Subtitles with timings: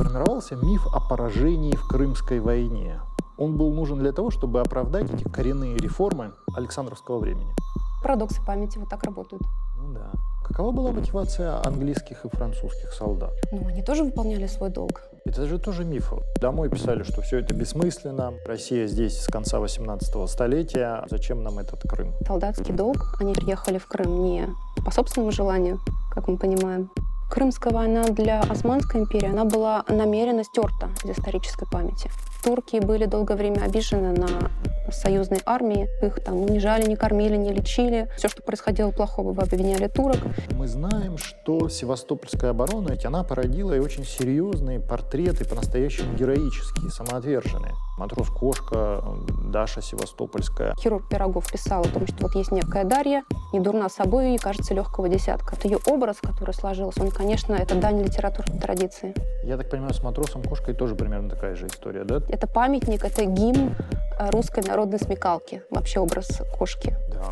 [0.00, 3.00] сформировался миф о поражении в Крымской войне.
[3.36, 7.54] Он был нужен для того, чтобы оправдать эти коренные реформы Александровского времени.
[8.02, 9.42] Парадоксы памяти вот так работают.
[9.76, 10.10] Ну да.
[10.42, 13.32] Какова была мотивация английских и французских солдат?
[13.52, 15.02] Ну, они тоже выполняли свой долг.
[15.26, 16.14] Это же тоже миф.
[16.40, 18.32] Домой писали, что все это бессмысленно.
[18.46, 21.04] Россия здесь с конца 18 столетия.
[21.10, 22.14] Зачем нам этот Крым?
[22.26, 23.16] Солдатский долг.
[23.20, 24.48] Они приехали в Крым не
[24.82, 25.78] по собственному желанию,
[26.10, 26.90] как мы понимаем.
[27.30, 32.10] Крымская война для Османской империи, она была намеренно стерта из исторической памяти.
[32.42, 34.50] Турки были долгое время обижены на
[34.90, 35.88] союзной армии.
[36.02, 38.08] Их там не жали, не кормили, не лечили.
[38.16, 40.18] Все, что происходило плохого, вы обвиняли турок.
[40.52, 47.74] Мы знаем, что Севастопольская оборона, ведь она породила и очень серьезные портреты, по-настоящему героические, самоотверженные.
[47.98, 49.04] Матрос Кошка,
[49.44, 50.74] Даша Севастопольская.
[50.80, 54.72] Хирург Пирогов писал о том, что вот есть некая Дарья, не дурна собой и, кажется,
[54.72, 55.54] легкого десятка.
[55.54, 59.14] Это ее образ, который сложился, он, конечно, это дань литературной традиции.
[59.44, 62.22] Я так понимаю, с матросом Кошкой тоже примерно такая же история, да?
[62.30, 63.76] Это памятник, это гимн
[64.18, 66.96] э, русской народной смекалки, вообще образ кошки.
[67.12, 67.30] Да.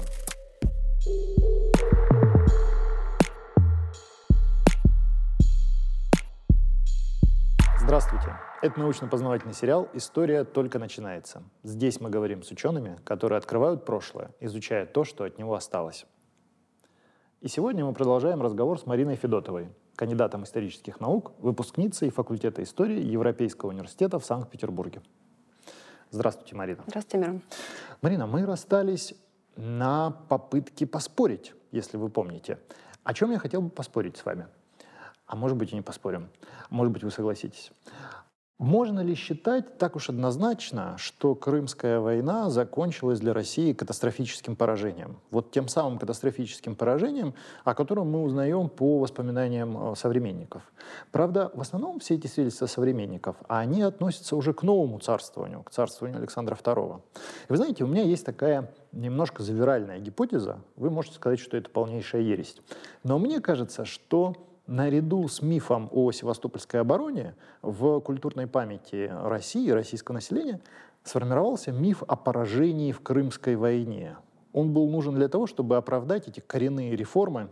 [7.81, 8.35] Здравствуйте!
[8.61, 11.45] Это научно-познавательный сериал «История только начинается».
[11.63, 16.05] Здесь мы говорим с учеными, которые открывают прошлое, изучая то, что от него осталось.
[17.41, 23.71] И сегодня мы продолжаем разговор с Мариной Федотовой, кандидатом исторических наук, выпускницей факультета истории Европейского
[23.71, 25.03] университета в Санкт-Петербурге.
[26.11, 26.83] Здравствуйте, Марина.
[26.89, 27.43] Здравствуйте, Мирон.
[28.03, 29.15] Марина, мы расстались
[29.55, 32.59] на попытке поспорить, если вы помните.
[33.05, 34.49] О чем я хотел бы поспорить с вами?
[35.29, 36.31] А может быть и не поспорим.
[36.71, 37.71] Может быть, вы согласитесь.
[38.59, 45.21] Можно ли считать так уж однозначно, что Крымская война закончилась для России катастрофическим поражением?
[45.31, 50.63] Вот тем самым катастрофическим поражением, о котором мы узнаем по воспоминаниям э, современников.
[51.13, 55.71] Правда, в основном все эти свидетельства современников, а они относятся уже к новому царствованию, к
[55.71, 57.01] царствованию Александра II.
[57.15, 60.59] И вы знаете, у меня есть такая немножко завиральная гипотеза.
[60.75, 62.57] Вы можете сказать, что это полнейшая ересь.
[63.05, 70.17] Но мне кажется, что наряду с мифом о Севастопольской обороне в культурной памяти России российского
[70.17, 70.61] населения
[71.03, 74.17] сформировался миф о поражении в Крымской войне.
[74.53, 77.51] Он был нужен для того, чтобы оправдать эти коренные реформы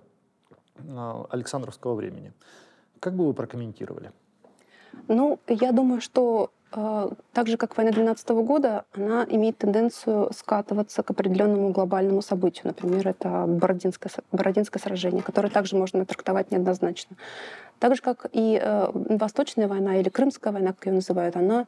[0.78, 2.32] а, Александровского времени.
[3.00, 4.12] Как бы вы прокомментировали?
[5.08, 11.02] Ну, я думаю, что э, так же, как война 12 года, она имеет тенденцию скатываться
[11.02, 12.66] к определенному глобальному событию.
[12.66, 17.16] Например, это Бородинское, Бородинское сражение, которое также можно трактовать неоднозначно.
[17.78, 21.66] Так же, как и э, Восточная война или Крымская война, как ее называют, она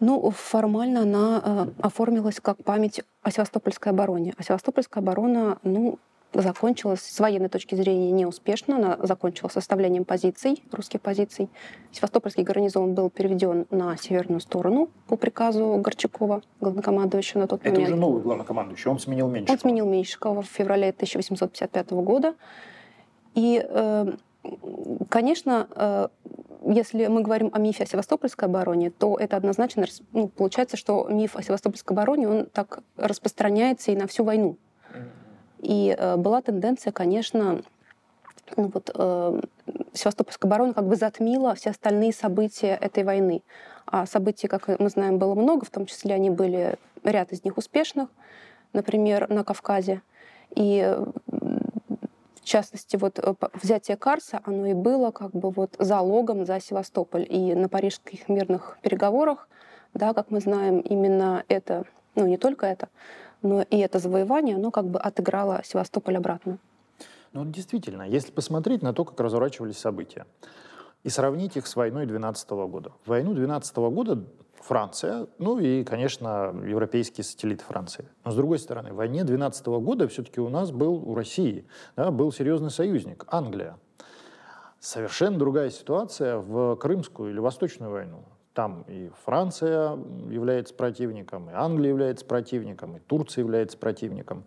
[0.00, 4.34] ну, формально она э, оформилась как память о Севастопольской обороне.
[4.36, 5.98] А Севастопольская оборона, ну,
[6.42, 8.76] закончилась с военной точки зрения неуспешно.
[8.76, 11.48] Она закончилась составлением позиций, русских позиций.
[11.92, 17.88] Севастопольский гарнизон был переведен на северную сторону по приказу Горчакова, главнокомандующего на тот Это момент.
[17.88, 19.54] уже новый главнокомандующий, он сменил Меньшикова.
[19.54, 22.34] Он сменил Меньшикова в феврале 1855 года.
[23.34, 24.12] И, э,
[25.08, 26.08] конечно, э,
[26.68, 31.36] если мы говорим о мифе о Севастопольской обороне, то это однозначно ну, получается, что миф
[31.36, 34.56] о Севастопольской обороне он так распространяется и на всю войну.
[35.60, 37.62] И э, была тенденция, конечно,
[38.56, 39.40] ну вот, э,
[39.92, 43.42] Севастопольская оборона как бы затмила все остальные события этой войны.
[43.86, 47.56] А событий, как мы знаем, было много, в том числе они были ряд из них
[47.56, 48.08] успешных,
[48.72, 50.02] например, на Кавказе.
[50.54, 50.96] И
[52.46, 57.26] в частности, вот э, взятие Карса, оно и было как бы вот залогом за Севастополь.
[57.28, 59.48] И на парижских мирных переговорах,
[59.94, 62.88] да, как мы знаем, именно это, ну не только это,
[63.42, 66.58] но и это завоевание, оно как бы отыграло Севастополь обратно.
[67.32, 70.26] Ну, действительно, если посмотреть на то, как разворачивались события,
[71.06, 72.90] и сравнить их с войной 12 года.
[73.04, 74.24] В войну 12 года
[74.54, 78.08] Франция, ну и, конечно, европейский сателлит Франции.
[78.24, 81.64] Но, с другой стороны, в войне 12 года все-таки у нас был, у России,
[81.94, 83.78] да, был серьезный союзник, Англия.
[84.80, 88.24] Совершенно другая ситуация в Крымскую или Восточную войну.
[88.56, 89.98] Там и Франция
[90.30, 94.46] является противником, и Англия является противником, и Турция является противником.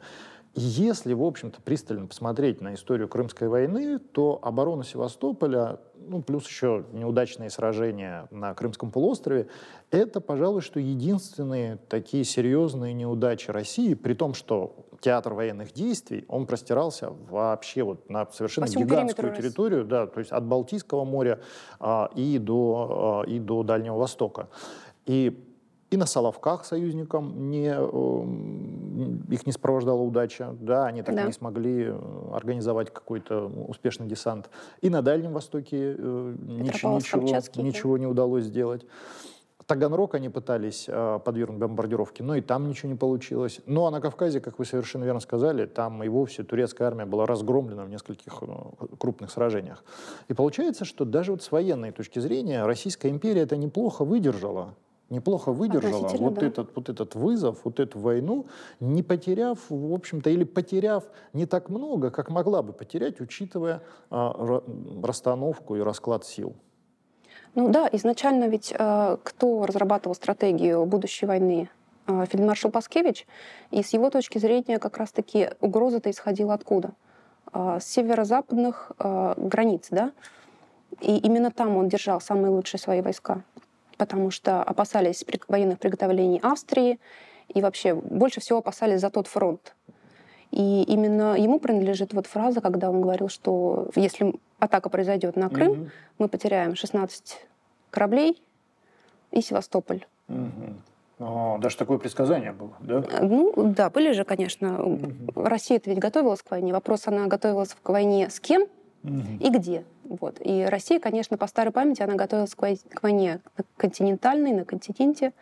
[0.55, 6.85] Если, в общем-то, пристально посмотреть на историю Крымской войны, то оборона Севастополя, ну, плюс еще
[6.91, 9.47] неудачные сражения на Крымском полуострове,
[9.91, 16.45] это, пожалуй, что единственные такие серьезные неудачи России, при том, что театр военных действий, он
[16.45, 21.39] простирался вообще вот на совершенно гигантскую территорию, да, то есть от Балтийского моря
[21.79, 24.49] а, и, до, а, и до Дальнего Востока.
[25.05, 25.45] И
[25.89, 27.69] и на Соловках союзникам не,
[29.33, 31.23] их не сопровождала удача, да, они так Да.
[31.23, 31.99] и не смогли э,
[32.31, 34.51] организовать какой-то успешный десант.
[34.81, 38.85] И на Дальнем Востоке э, ничего, ничего, ничего не удалось сделать.
[39.69, 43.59] Таганрог они пытались э, подвергнуть бомбардировке, но и там ничего не получилось.
[43.67, 47.27] Ну а на Кавказе, как вы совершенно верно сказали, там и вовсе турецкая армия была
[47.27, 48.47] разгромлена в нескольких э,
[48.97, 49.83] крупных сражениях.
[50.27, 54.73] И получается, что даже вот с военной точки зрения Российская империя это неплохо выдержала.
[55.11, 56.47] Неплохо выдержала вот, да.
[56.47, 58.47] этот, вот этот вызов, вот эту войну,
[58.79, 64.63] не потеряв, в общем-то, или потеряв не так много, как могла бы потерять, учитывая ра-
[65.05, 66.55] расстановку и расклад сил.
[67.55, 71.69] Ну да, изначально ведь э, кто разрабатывал стратегию будущей войны?
[72.07, 73.25] Э, фельдмаршал Паскевич.
[73.71, 76.91] И с его точки зрения как раз-таки угроза-то исходила откуда?
[77.53, 78.91] Э, с северо-западных
[79.37, 80.11] границ, да?
[81.01, 83.43] И именно там он держал самые лучшие свои войска,
[83.97, 86.99] потому что опасались военных приготовлений Австрии
[87.47, 89.75] и вообще больше всего опасались за тот фронт.
[90.51, 95.71] И именно ему принадлежит вот фраза, когда он говорил, что если атака произойдет на Крым,
[95.71, 95.91] Мгм.
[96.19, 97.39] мы потеряем 16
[97.89, 98.41] кораблей
[99.31, 100.05] и Севастополь.
[100.27, 100.81] Мгм.
[101.19, 103.03] О, даже такое предсказание было, да?
[103.11, 104.79] Э, Ну, да, были же, конечно.
[105.35, 106.71] Россия-то ведь готовилась к войне.
[106.71, 108.67] Вопрос, она готовилась к войне с кем
[109.03, 109.37] Мгм.
[109.41, 109.83] и где.
[110.05, 110.37] Вот.
[110.39, 113.41] И Россия, конечно, по старой памяти, она готовилась к вой- к войне
[113.77, 115.33] континентальной, на континенте.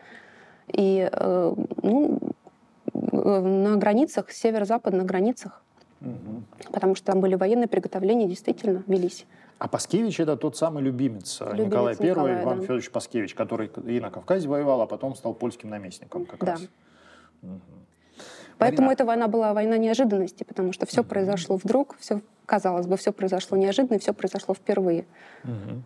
[0.67, 1.53] И э,
[1.83, 2.19] ну,
[2.93, 5.61] э, на границах, северо-западных границах.
[6.71, 9.25] Потому что там были военные приготовления, действительно велись.
[9.59, 12.62] А Паскевич это тот самый любимец, э, Любимец Николая I, Николая, Иван да.
[12.63, 16.51] Федорович Паскевич, который и на Кавказе воевал, а потом стал польским наместником как Да.
[16.54, 16.62] раз.
[17.42, 17.62] Мгм.
[18.59, 22.98] Поэтому Марина, эта война была война неожиданности, потому что все произошло вдруг, все, казалось бы,
[22.98, 25.06] все произошло неожиданно, все произошло впервые.
[25.44, 25.83] Мгм.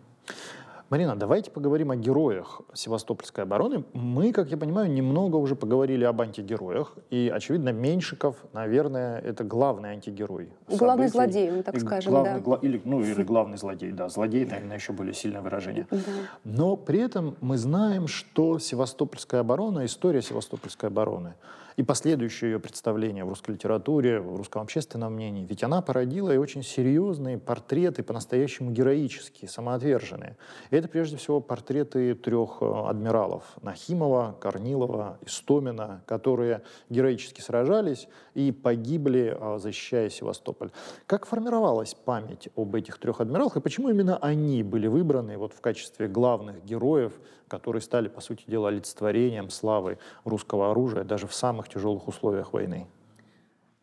[0.92, 3.84] Марина, давайте поговорим о героях Севастопольской обороны.
[3.94, 6.92] Мы, как я понимаю, немного уже поговорили об антигероях.
[7.08, 10.50] И, очевидно, Меньшиков, наверное, это главный антигерой.
[10.68, 11.32] Главный событий.
[11.32, 12.40] злодей, мы так И скажем, главный да.
[12.40, 14.10] гла- или, ну, или главный злодей, да.
[14.10, 15.86] Злодей, наверное, еще более сильное выражение.
[15.90, 15.96] Да.
[16.44, 21.32] Но при этом мы знаем, что Севастопольская оборона, история Севастопольской обороны
[21.76, 26.36] и последующее ее представление в русской литературе, в русском общественном мнении, ведь она породила и
[26.36, 30.36] очень серьезные портреты, по-настоящему героические, самоотверженные.
[30.70, 38.52] И это прежде всего портреты трех э, адмиралов– Нахимова, Корнилова, Истомина, которые героически сражались и
[38.52, 40.70] погибли, э, защищая Севастополь.
[41.06, 45.60] Как формировалась память об этих трех адмиралах и почему именно они были выбраны вот в
[45.60, 47.12] качестве главных героев,
[47.48, 52.86] которые стали, по сути дела, олицетворением славы русского оружия даже в самых тяжелых условиях войны?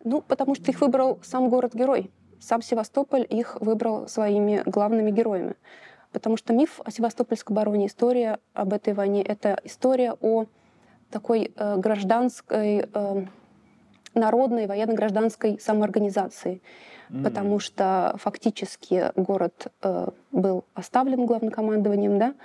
[0.04, 2.12] Ну, потому что их выбрал сам город-герой.
[2.40, 5.56] Сам Севастополь их выбрал своими главными героями.
[6.12, 10.46] Потому что миф о Севастопольской обороне, история об этой войне— это история о
[11.12, 13.26] такой э, гражданской, э,
[14.14, 16.62] народной военно-гражданской самоорганизации.
[17.24, 22.36] Потому что фактически город э, был оставлен главнокомандованием, да?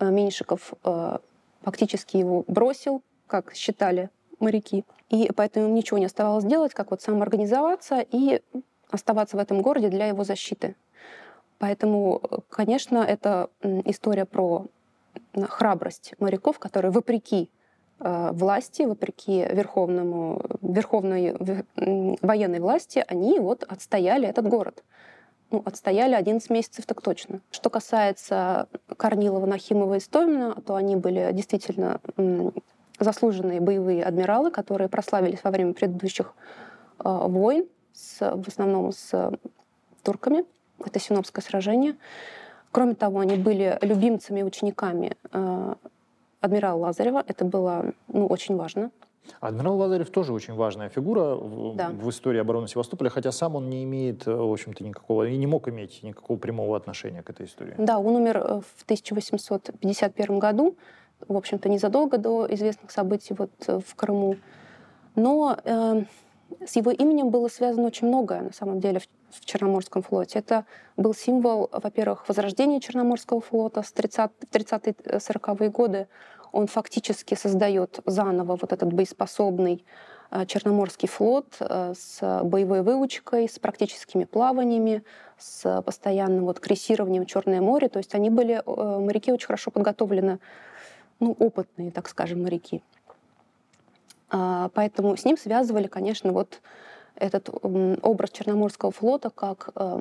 [0.00, 1.18] Э, Меньшиков э,
[1.62, 4.84] фактически его бросил, как считали моряки.
[5.08, 8.42] И поэтому им ничего не оставалось делать, как вот самоорганизоваться и
[8.90, 10.76] оставаться в этом городе для его защиты.
[11.58, 14.66] Поэтому, конечно, это история про
[15.48, 17.50] храбрость моряков, которые вопреки
[18.00, 21.36] э, власти, вопреки верховному, верховной
[22.22, 24.84] военной власти, они вот отстояли этот город.
[25.50, 27.40] Ну, отстояли 11 месяцев так точно.
[27.50, 32.00] Что касается Корнилова, Нахимова и Стомина, то они были действительно
[32.98, 36.34] заслуженные боевые адмиралы, которые прославились во время предыдущих
[36.98, 39.30] э, войн, с, в основном с э,
[40.02, 40.44] турками.
[40.84, 41.96] Это Синопское сражение.
[42.70, 45.74] Кроме того, они были любимцами и учениками э,
[46.40, 47.24] адмирала Лазарева.
[47.26, 48.90] Это было ну, очень важно.
[49.40, 51.90] Адмирал Лазарев тоже очень важная фигура в, Да.
[51.90, 55.68] в истории обороны Севастополя, хотя сам он не имеет, в общем-то, никакого, и не мог
[55.68, 57.74] иметь никакого прямого отношения к этой истории.
[57.78, 60.76] Да, он умер в 1851 году,
[61.26, 64.36] в общем-то, незадолго до известных событий вот э, в Крыму.
[65.14, 66.02] Но э,
[66.66, 70.38] с его именем было связано очень многое, на самом деле, в, в Черноморском флоте.
[70.38, 70.64] Это
[70.96, 76.08] был символ, во-первых, возрождения Черноморского флота с 30 в 30-40-е годы.
[76.52, 79.84] Он фактически создает заново вот этот боеспособный
[80.30, 85.02] э, Черноморский флот э, с боевой выучкой, с практическими плаваниями,
[85.38, 87.88] с постоянным вот крейсированием Черное море.
[87.88, 90.38] То есть они были, э, моряки очень хорошо подготовлены,
[91.20, 92.82] ну, опытные, так скажем, моряки.
[94.30, 96.60] А, Поэтому с ним связывали, конечно, вот
[97.16, 97.48] этот
[98.02, 100.00] образ Черноморского флота как э,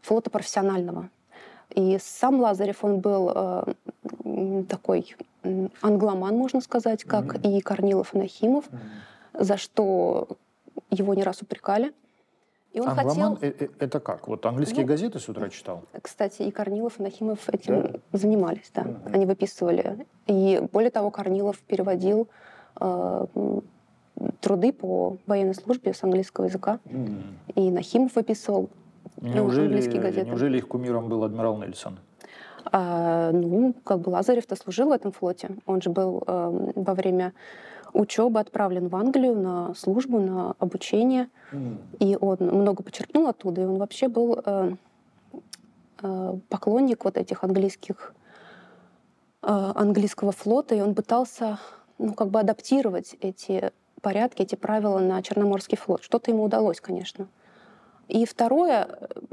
[0.00, 1.10] флота профессионального.
[1.70, 5.16] И сам Лазарев, он был э, такой
[5.82, 7.42] англоман, можно сказать, как Мгм.
[7.42, 8.64] и Корнилов и Нахимов.
[9.32, 10.28] за что
[10.90, 11.92] его не раз упрекали.
[12.72, 13.56] И он Англоман хотел...
[13.58, 14.28] Э, это как?
[14.28, 15.82] Вот английские ну, газеты с утра читал?
[16.00, 17.98] Кстати, и Корнилов, и Нахимов этим да?
[18.12, 18.82] занимались, да.
[18.82, 19.10] Угу.
[19.12, 20.06] Они выписывали.
[20.26, 22.28] И более того, Корнилов переводил
[22.80, 23.26] э,
[24.40, 26.78] труды по военной службе с английского языка.
[26.84, 27.60] Угу.
[27.60, 28.70] И Нахимов выписывал
[29.20, 30.28] неужели, английские газеты.
[30.28, 31.98] Неужели их кумиром был адмирал Нельсон?
[32.66, 35.50] А, ну, как бы Лазарев-то служил в этом флоте.
[35.66, 37.32] Он же был э, во время
[37.92, 41.28] учебы отправлен в Англию на службу, на обучение.
[41.52, 41.78] Mm.
[41.98, 44.72] И он много почерпнул оттуда, и он вообще был э,
[46.02, 48.14] э, поклонник вот этих английских,
[49.42, 51.58] э, английского флота, и он пытался
[51.98, 56.02] ну, как бы адаптировать эти порядки, эти правила на Черноморский флот.
[56.02, 57.28] Что-то ему удалось, конечно.
[58.08, 58.88] И второе,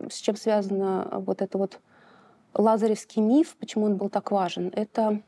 [0.09, 1.79] с чем связано вот это вот
[2.53, 5.21] лазаревский миф, почему он был так важен, это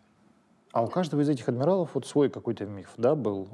[0.72, 3.48] а у каждого из этих адмиралов вот свой какой-то миф, да, был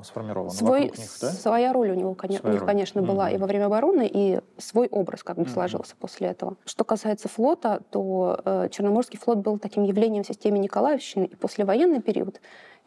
[0.00, 1.30] э, сформирован свой, вокруг них, да?
[1.30, 3.34] Своя роль у него, конечно, у них, конечно, была mm-hmm.
[3.34, 5.52] и во время обороны, и свой образ как бы mm-hmm.
[5.52, 6.56] сложился после этого.
[6.64, 12.00] Что касается флота, то э, Черноморский флот был таким явлением в системе Николаевщины, и послевоенный
[12.00, 12.40] период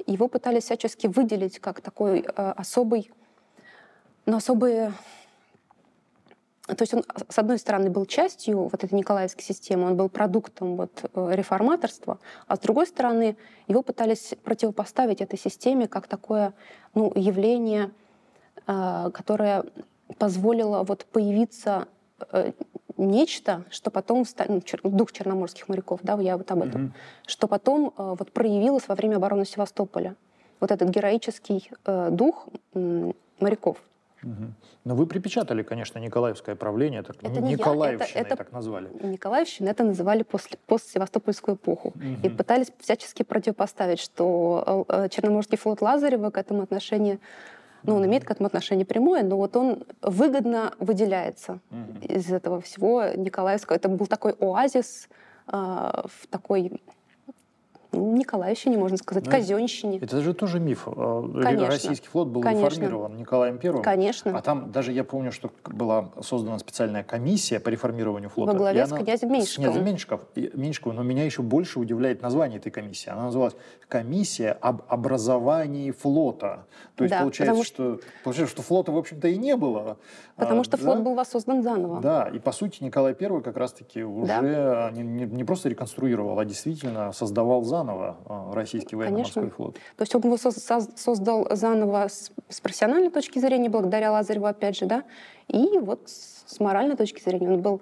[0.05, 3.11] его пытались всячески выделить как такой э, особый,
[4.25, 4.93] но особые
[6.65, 10.77] то есть он, с одной стороны, был частью вот этой Николаевской системы, он был продуктом
[10.77, 13.35] вот э, реформаторства, а с другой стороны,
[13.67, 16.53] его пытались противопоставить этой системе как такое
[16.95, 17.91] ну, явление,
[18.65, 19.65] э, которое
[20.17, 21.89] позволило вот появиться
[22.31, 22.53] э,
[22.95, 26.91] нечто, что потом ну, дух черноморских моряков, да, я вот об этом, mm-hmm.
[27.27, 30.15] что потом вот проявилось во время обороны Севастополя.
[30.61, 31.69] Вот этот героический
[32.11, 32.47] дух
[33.39, 33.79] моряков.
[34.23, 34.53] Угу.
[34.85, 38.89] Но вы припечатали, конечно, Николаевское правление, так, это Николаевщиной это, это, так назвали.
[39.01, 41.89] Николаевщина это называли после, постсевастопольскую эпоху.
[41.89, 42.27] Угу.
[42.27, 47.19] И пытались всячески противопоставить, что э, Черноморский флот Лазарева к этому отношению
[47.85, 52.61] ну, он имеет к этому отношение прямое, но вот он выгодно выделяется mm из этого
[52.61, 53.75] всего Николаевского.
[53.75, 55.09] Это был такой оазис
[55.47, 56.81] э, в такой
[57.93, 59.97] Николаевщине, можно сказать, Но ну, казенщине.
[59.99, 60.87] Это же тоже миф.
[60.87, 61.67] А, Конечно.
[61.67, 62.67] Российский флот был Конечно.
[62.67, 63.83] реформирован Николаем Первым.
[63.83, 64.37] Конечно.
[64.37, 68.51] А там даже я помню, что была создана специальная комиссия по реформированию флота.
[68.53, 69.45] Во главе с князем Меньшиковым.
[69.45, 70.97] С князем Меньшиков, Меньшиковым.
[70.97, 73.09] Но меня еще больше удивляет название этой комиссии.
[73.09, 73.55] Она называлась
[73.87, 76.65] «Комиссия об образовании флота».
[76.95, 79.97] То есть да, получается, что, получается, что флота, в общем-то, и не было.
[80.35, 80.83] Потому а, что да?
[80.83, 82.01] флот был воссоздан заново.
[82.01, 84.91] Да, и по сути Николай Первый как раз-таки уже да.
[84.91, 89.75] не, не, не просто реконструировал, а действительно создавал заново заново а, российский военно-морской флот.
[89.97, 94.85] То есть он его создал заново с, с профессиональной точки зрения, благодаря Лазареву, опять же,
[94.85, 95.03] да,
[95.47, 97.81] и вот с моральной точки зрения он был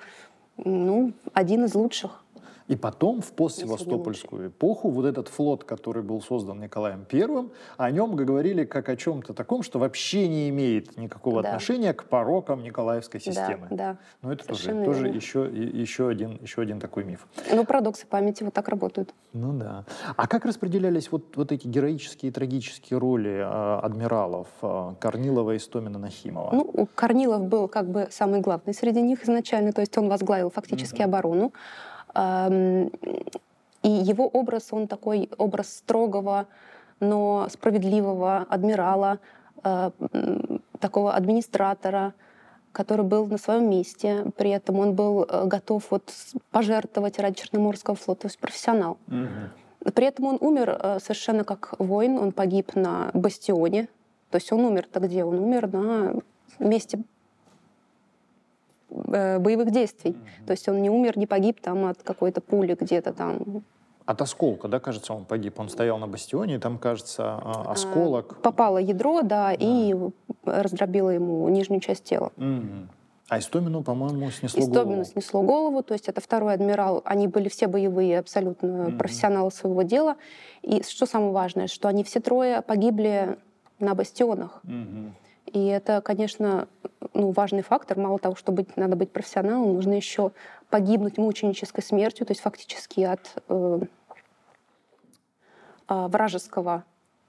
[0.58, 2.24] ну, один из лучших.
[2.72, 8.16] И потом, в постсевастопольскую эпоху, вот этот флот, который был создан Николаем I, о нем
[8.16, 11.50] говорили как о чем-то таком, что вообще не имеет никакого да.
[11.50, 13.68] отношения к порокам Николаевской системы.
[13.72, 13.98] Да, да.
[14.22, 17.28] Но это тоже, тоже еще, еще, один, еще один такой миф.
[17.52, 19.14] Ну, парадоксы памяти вот так работают.
[19.34, 19.84] Ну да.
[20.16, 26.00] А как распределялись вот, вот эти героические и трагические роли э, адмиралов э, Корнилова, Истомина,
[26.00, 26.52] Нахимова?
[26.54, 31.02] Ну, Корнилов был как бы самый главный среди них изначально, то есть он возглавил фактически
[31.02, 31.04] mm-hmm.
[31.04, 31.52] оборону.
[32.16, 36.48] И его образ, он такой образ строгого,
[37.00, 39.20] но справедливого адмирала,
[39.64, 39.92] э,
[40.80, 42.14] такого администратора,
[42.72, 44.26] который был на своем месте.
[44.38, 46.14] При этом он был э, готов вот
[46.52, 48.98] пожертвовать ради Черноморского флота, то есть профессионал.
[49.08, 49.92] Угу.
[49.92, 53.88] При этом он умер э, совершенно как воин, он погиб на бастионе.
[54.30, 55.26] То есть он умер-то где?
[55.26, 56.14] Он умер на
[56.60, 57.00] месте
[58.92, 60.12] боевых действий.
[60.12, 60.46] Mm-hmm.
[60.46, 63.64] То есть он не умер, не погиб там от какой-то пули где-то там.
[64.06, 65.60] От осколка, да, кажется, он погиб.
[65.60, 68.42] Он стоял на бастионе, и там, кажется, а, осколок.
[68.42, 69.96] Попало ядро, да, да, и
[70.44, 72.32] раздробило ему нижнюю часть тела.
[72.36, 72.88] Mm-hmm.
[73.30, 75.06] А Истомину, по-моему, снесло Истомину голову.
[75.06, 77.02] снесло голову, то есть это второй адмирал.
[77.06, 78.98] Они были все боевые, абсолютно mm-hmm.
[78.98, 80.18] профессионалы своего дела.
[80.64, 83.38] И что самое важное, что они все трое погибли
[83.80, 84.60] на бастионах.
[84.66, 85.12] Mm-hmm.
[85.46, 86.68] И это, конечно,
[87.14, 87.98] ну, важный фактор.
[87.98, 90.32] Мало того, что быть, надо быть профессионалом, нужно еще
[90.70, 93.80] погибнуть мученической смертью, то есть фактически от э,
[95.90, 96.84] э, вражеского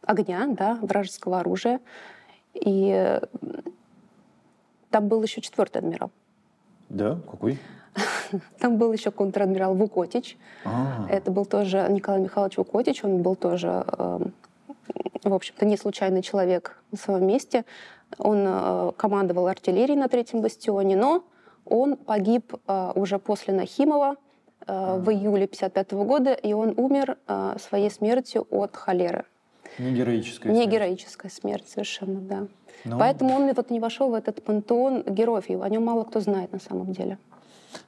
[0.05, 1.81] огня, да, вражеского оружия.
[2.55, 3.21] И э,
[4.91, 6.11] там был еще четвертый адмирал.
[6.89, 7.59] Да, какой?
[8.59, 10.37] Там был еще контр-адмирал Вукотич.
[10.65, 11.09] А-а-а.
[11.11, 13.05] Это был тоже Николай Михайлович Вукотич.
[13.05, 14.19] Он был тоже, э,
[15.25, 17.65] в общем-то, не случайный человек на своем месте.
[18.19, 21.25] Он э, командовал артиллерией на третьем бастионе, но
[21.65, 24.17] он погиб э, уже после Нахимова
[24.67, 27.19] э, в июле 1955 года, и он умер
[27.59, 29.25] своей смертью от холеры.
[29.79, 30.75] Не героическая Не смерть.
[30.75, 32.47] героическая смерть, совершенно, да.
[32.85, 36.21] Ну, Поэтому он вот не вошел в этот пантеон героев, и о нем мало кто
[36.21, 37.19] знает на самом деле.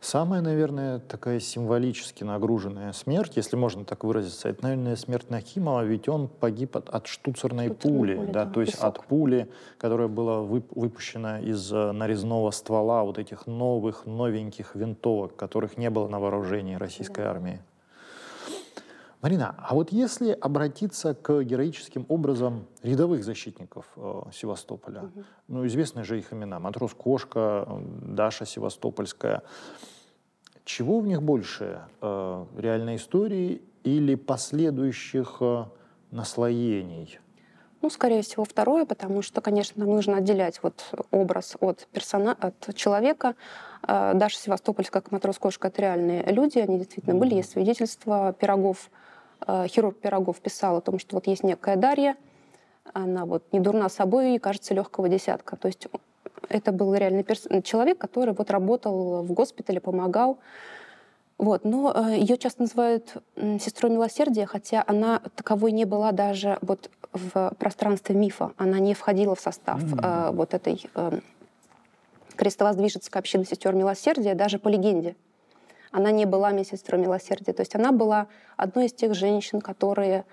[0.01, 6.09] Самая, наверное, такая символически нагруженная смерть, если можно так выразиться, это, наверное, смерть Нахимова, ведь
[6.09, 8.99] он погиб от, от штуцерной Штуцерной пули, пули, да, да, то есть песок.
[8.99, 15.37] от пули, которая была вып- выпущена из э, нарезного ствола вот этих новых, новеньких винтовок,
[15.37, 17.61] которых не было на вооружении российской армии.
[19.25, 25.11] Марина, а вот если обратиться к героическим образам рядовых защитников э, Севастополя,
[25.49, 27.67] ну, известны же их имена, матрос Кошка,
[28.03, 29.43] Даша Севастопольская,
[30.67, 35.65] чего в них больше, э, реальной истории или последующих э,
[36.11, 37.19] наслоений?
[37.81, 42.37] Ну, скорее всего, второе, потому что, конечно, нам нужно отделять вот образ от, персона...
[42.39, 43.37] от человека.
[43.89, 48.91] Э, Даша Севастопольская, как матрос Кошка, это реальные люди, они действительно были, есть свидетельства Пирогов.
[49.47, 52.17] Э, Хирург Пирогов писал о том, что вот есть некая Дарья,
[52.93, 55.57] она вот не дурна собой и, кажется, легкого десятка.
[55.57, 55.89] То есть
[56.49, 60.39] это был реальный перс- человек, который вот работал в госпитале, помогал.
[61.39, 61.65] Вот.
[61.65, 67.55] Но э, ее часто называют сестрой милосердия, хотя она таковой не была даже вот в
[67.59, 68.53] пространстве мифа.
[68.57, 71.19] Она не входила в состав э, вот этой э,
[72.37, 75.17] крестовоздвиженской общины сестер милосердия, даже по легенде.
[75.95, 77.53] Она не была медсестрой милосердия.
[77.53, 80.25] То есть она была одной из тех женщин, которые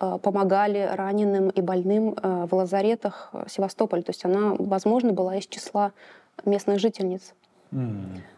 [0.00, 4.00] э, помогали раненым и больным э, в лазаретах э, Севастополя.
[4.00, 5.92] То есть она, возможно, была из числа
[6.46, 7.34] местных жительниц.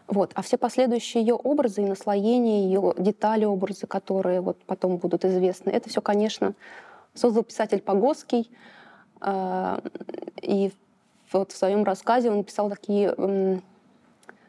[0.07, 0.31] Вот.
[0.35, 5.69] А все последующие ее образы и наслоения, ее детали образы, которые вот потом будут известны,
[5.69, 6.53] это все, конечно,
[7.13, 8.51] создал писатель Погоский.
[10.41, 10.71] И
[11.31, 13.15] вот в своем рассказе он писал такие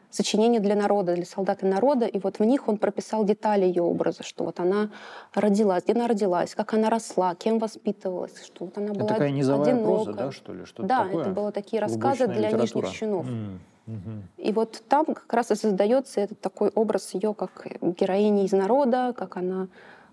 [0.09, 3.81] сочинения для народа, для солдат и народа, и вот в них он прописал детали ее
[3.83, 4.89] образа, что вот она
[5.33, 9.31] родилась, где она родилась, как она росла, кем воспитывалась, что вот она Это была такая
[9.31, 9.85] низовая одинокая.
[9.95, 10.65] проза, да, что ли?
[10.65, 11.21] Что-то Да, такое?
[11.21, 12.83] это были такие рассказы Глубочная для литература.
[12.85, 13.27] нижних чинов.
[13.27, 14.23] М, мгм.
[14.37, 19.13] И вот там как раз и создается этот такой образ ее как героини из народа,
[19.17, 19.67] как она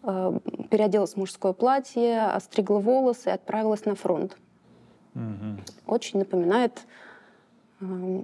[0.05, 0.39] э,
[0.71, 4.37] переоделась в мужское платье, остригла волосы и отправилась на фронт.
[5.15, 5.61] Мгм.
[5.87, 6.73] Очень напоминает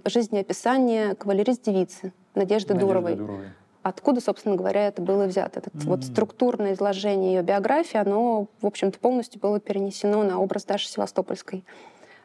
[0.04, 3.16] жизнеописание кавалерист-девицы Надежды, Надежды Дуровой.
[3.16, 3.46] Дуровой.
[3.82, 5.60] Откуда, собственно говоря, это было взято?
[5.60, 10.88] Это вот структурное изложение ее биографии, оно, в общем-то, полностью было перенесено на образ Даши
[10.88, 11.64] Севастопольской.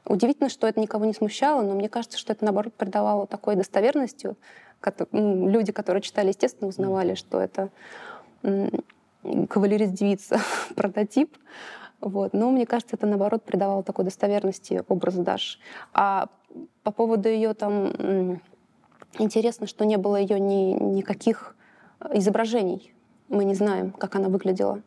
[0.05, 4.35] Удивительно, что это никого не смущало, но мне кажется, что это, наоборот, придавало такой достоверностью.
[5.13, 7.69] Люди, которые читали, естественно, узнавали, что это
[9.49, 10.41] кавалерист-девица,
[10.75, 11.37] прототип.
[12.03, 12.33] Вот.
[12.33, 15.59] Но мне кажется, это, наоборот, придавало такой достоверности образу Даши.
[15.93, 16.27] А
[16.83, 18.41] по поводу ее там...
[19.19, 21.55] Интересно, что не было ее ни, никаких
[22.13, 22.93] изображений.
[23.29, 24.81] Мы не знаем, как она выглядела.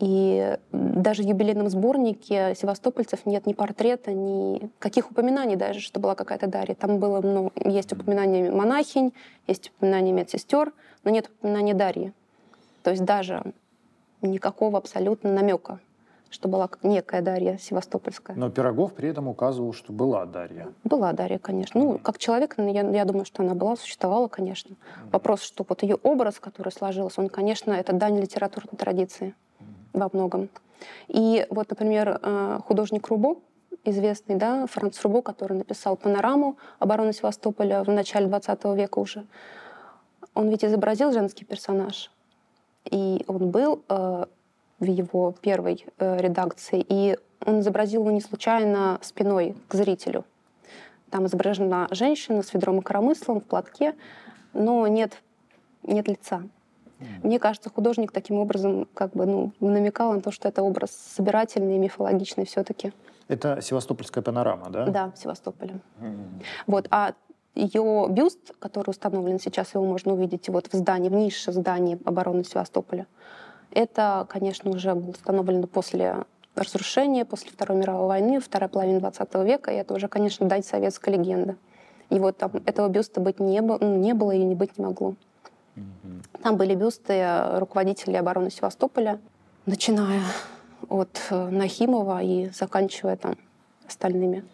[0.00, 6.14] И даже в юбилейном сборнике севастопольцев нет ни портрета, ни каких упоминаний даже, что была
[6.14, 6.74] какая-то Дарья.
[6.74, 9.14] Там было, ну, есть упоминания монахинь,
[9.46, 10.72] есть упоминания медсестер,
[11.04, 12.12] но нет упоминания Дарьи.
[12.82, 13.54] То есть даже
[14.20, 15.80] никакого абсолютно намека,
[16.30, 18.36] что была некая Дарья Севастопольская.
[18.36, 20.68] Но Пирогов при этом указывал, что была Дарья.
[20.84, 21.80] Была Дарья, конечно.
[21.80, 24.76] Ну, как человек, ну, я, я думаю, что она была, существовала, конечно.
[25.10, 29.34] Вопрос, что вот ее образ, который сложился, он, конечно, это дань литературной традиции
[29.92, 30.48] во многом.
[31.08, 33.36] И вот, например, э, художник Рубо,
[33.84, 39.26] известный, да, Франц Рубо, который написал «Панораму обороны Севастополя в начале 20 века уже,
[40.34, 42.10] он ведь изобразил женский персонаж.
[42.84, 44.26] И он был э,
[44.80, 50.24] в его первой э, редакции, и он изобразил его не случайно спиной к зрителю.
[51.10, 53.94] Там изображена женщина с ведром и коромыслом в платке,
[54.52, 55.22] но нет,
[55.82, 56.42] нет лица.
[57.22, 61.78] Мне кажется, художник таким образом как бы ну, намекал на то, что это образ собирательный,
[61.78, 62.92] мифологичный все-таки.
[63.28, 64.86] Это Севастопольская панорама, да?
[64.86, 65.80] Да, в Севастополе.
[65.98, 66.42] Мгм.
[66.66, 67.12] Вот, а
[67.54, 72.44] ее бюст, который установлен сейчас, его можно увидеть вот в здании, в нише здания обороны
[72.44, 73.06] Севастополя.
[73.72, 79.70] Это, конечно, уже было установлено после разрушения, после Второй мировой войны, вторая половина 20 века,
[79.70, 81.56] и это уже, конечно, дать советская легенда.
[82.10, 85.14] И вот там этого бюста быть не, было, не было и не быть не могло.
[86.42, 87.24] Там были бюсты
[87.58, 89.20] руководителей обороны Севастополя,
[89.66, 90.22] начиная
[90.88, 93.36] от э, Нахимова и заканчивая там
[93.86, 94.44] остальными.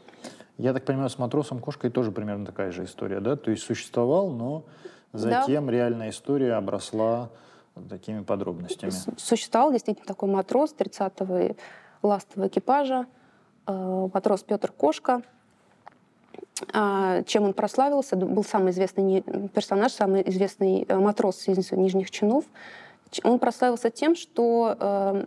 [0.59, 3.37] Я так понимаю, с матросом кошкой тоже примерно такая же история, да?
[3.37, 4.65] То есть существовал, но
[5.13, 7.31] затем реальная история обросла
[7.89, 8.93] такими подробностями.
[9.17, 11.57] Существовал действительно такой матрос 30-го
[12.03, 13.07] ластового экипажа,
[13.67, 15.23] э, матрос Петр Кошка.
[16.73, 18.17] А, Чем он прославился?
[18.17, 22.45] Был самый известный персонаж, самый известный э, матрос из нижних чинов.
[23.23, 25.27] Он прославился тем, что э,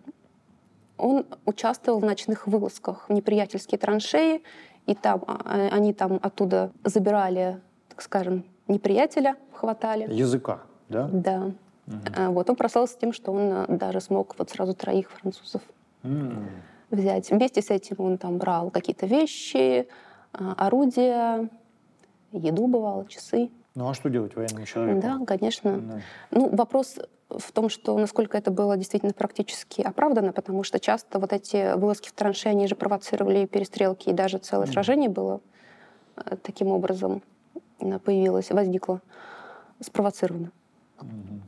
[0.98, 4.44] он участвовал в ночных вылазках в неприятельские траншеи,
[4.86, 10.12] и там а, а, они там оттуда забирали, так скажем, неприятеля, хватали.
[10.14, 11.10] Языка, да?
[11.12, 11.52] Да.
[11.88, 12.32] Угу.
[12.34, 15.62] Вот он прославился тем, что он даже смог вот сразу троих французов
[16.04, 16.46] mm.
[16.92, 17.32] взять.
[17.32, 19.88] Вместе с этим он там брал какие-то вещи,
[20.34, 21.50] орудия,
[22.32, 23.50] еду бывало, часы.
[23.76, 25.02] Ну а что делать военному человеку?
[25.02, 25.78] Да, конечно.
[25.78, 26.02] Да.
[26.32, 26.98] Ну, вопрос
[27.30, 32.10] в том, что насколько это было действительно практически оправдано, потому что часто вот эти вылазки
[32.10, 34.72] в траншеи, они же провоцировали перестрелки, и даже целое mm.
[34.72, 35.42] сражение было
[36.16, 37.22] э, таким образом
[37.80, 39.02] э, появилось, возникло,
[39.80, 40.52] спровоцировано.
[41.00, 41.42] Mm-hmm.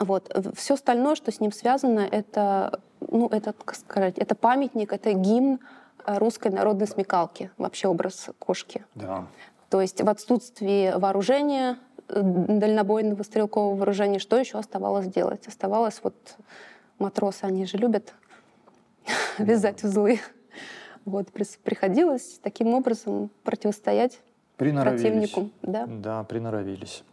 [0.00, 0.34] Вот.
[0.56, 5.60] Все остальное, что с ним связано, это, ну, это, как сказать, это памятник, это гимн
[6.06, 8.84] русской народной смекалки, вообще образ кошки.
[8.94, 9.26] Да.
[9.68, 15.46] То есть в отсутствии вооружения, э, дальнобойного стрелкового вооружения, что еще оставалось делать?
[15.46, 16.16] Оставалось вот
[16.98, 18.14] матросы, они же любят
[19.38, 20.20] вязать узлы.
[21.04, 24.20] Вот, приходилось таким образом противостоять
[24.56, 25.50] противнику.
[25.62, 25.86] Да.
[25.86, 27.04] да, приноровились.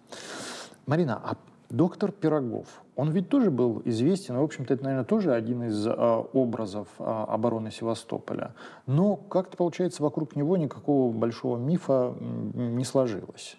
[0.86, 1.36] Марина, а
[1.69, 6.19] доктор Пирогов, он ведь тоже был известен, в общем-то, это, наверное, тоже один из а,
[6.34, 8.53] образов а, обороны Севастополя.
[8.86, 13.58] Но как-то, получается, вокруг него никакого большого мифа не сложилось.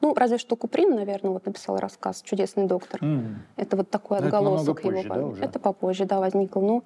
[0.00, 3.02] Ну, разве что Куприн, наверное, вот написал рассказ «Чудесный доктор».
[3.02, 3.34] Mm.
[3.56, 5.14] Это вот такой отголосок это позже, его.
[5.14, 5.44] Да, уже?
[5.44, 6.60] Это попозже, да, возникло.
[6.60, 6.84] Ну,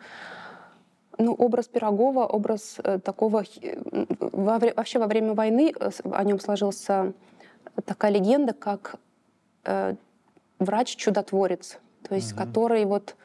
[1.18, 3.44] ну, образ Пирогова, образ э, такого...
[4.18, 7.12] Во, вообще во время войны э, о нем сложился
[7.84, 8.96] такая легенда, как
[9.64, 9.94] э,
[10.64, 12.42] врач-чудотворец то есть угу.
[12.42, 13.16] который вот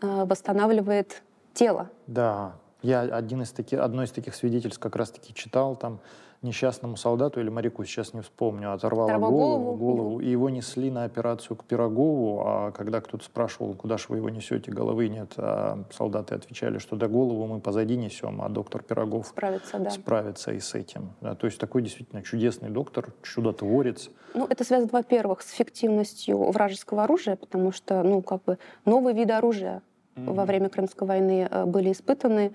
[0.00, 1.90] э, восстанавливает тело.
[2.06, 6.00] Да, я один из таких, одно из таких свидетельств как раз-таки читал, там
[6.42, 11.04] несчастному солдату или моряку, сейчас не вспомню, оторвало голову, голову, голову, и его несли на
[11.04, 15.84] операцию к Пирогову, а когда кто-то спрашивал, куда же вы его несете, головы нет, а
[15.90, 19.90] солдаты отвечали, что до голову мы позади несем, а доктор Пирогов справится, да.
[19.90, 21.12] справится и с этим.
[21.20, 24.10] Да, то есть такой действительно чудесный доктор, чудотворец.
[24.34, 29.34] Ну, это связано, во-первых, с эффективностью вражеского оружия, потому что, ну, как бы новые виды
[29.34, 29.82] оружия
[30.14, 30.32] mm-hmm.
[30.32, 32.52] во время Крымской войны э, были испытаны,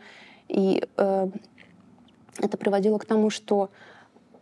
[0.48, 1.28] и э,
[2.42, 3.70] это приводило к тому, что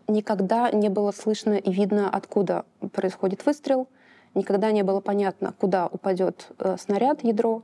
[0.08, 3.88] никогда не было слышно и видно, откуда происходит выстрел,
[4.34, 7.64] никогда не было понятно, куда упадет э, снаряд, ядро.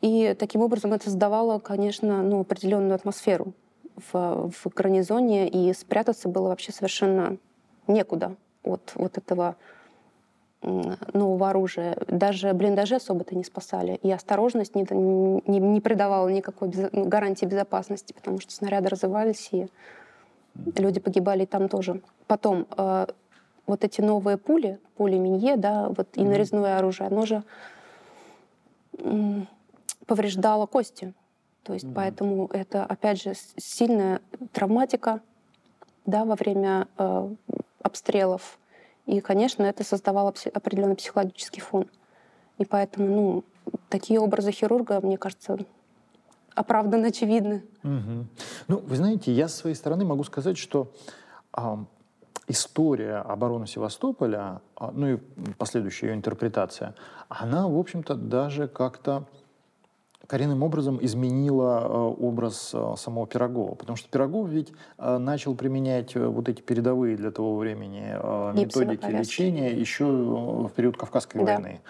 [0.00, 3.54] И таким образом это создавало, конечно, ну, определенную атмосферу
[4.12, 7.38] в, в гарнизоне, и спрятаться было вообще совершенно
[7.86, 9.56] некуда от вот этого
[10.62, 11.96] нового оружия.
[12.08, 13.98] Даже блиндажи особо-то не спасали.
[14.02, 19.48] И осторожность не, не, не придавала никакой без, ну, гарантии безопасности, потому что снаряды разрывались,
[19.52, 19.68] и
[20.76, 22.00] люди погибали и там тоже.
[22.26, 23.06] Потом э,
[23.66, 27.42] вот эти новые пули, пули Минье, да, вот и нарезное оружие, оно же
[28.98, 29.40] э,
[30.06, 31.12] повреждало кости.
[31.62, 31.94] То есть mm-hmm.
[31.94, 34.20] поэтому это, опять же, сильная
[34.52, 35.20] травматика
[36.06, 37.28] да, во время э,
[37.82, 38.58] обстрелов
[39.06, 41.86] и, конечно, это создавало определенный психологический фон.
[42.58, 43.44] И поэтому, ну,
[43.88, 45.58] такие образы хирурга, мне кажется,
[46.54, 47.64] оправданно очевидны.
[47.84, 48.26] Угу.
[48.68, 50.90] Ну, вы знаете, я с своей стороны могу сказать, что
[51.52, 51.84] а,
[52.48, 55.16] история обороны Севастополя, а, ну и
[55.58, 56.94] последующая ее интерпретация,
[57.28, 59.24] она, в общем-то, даже как-то
[60.26, 61.86] коренным образом изменила э,
[62.22, 63.74] образ э, самого Пирогова.
[63.74, 68.16] Потому что Пирогов ведь э, начал применять вот эти передовые для того времени
[68.58, 71.54] методики лечения еще в период Кавказской да.
[71.54, 71.80] войны.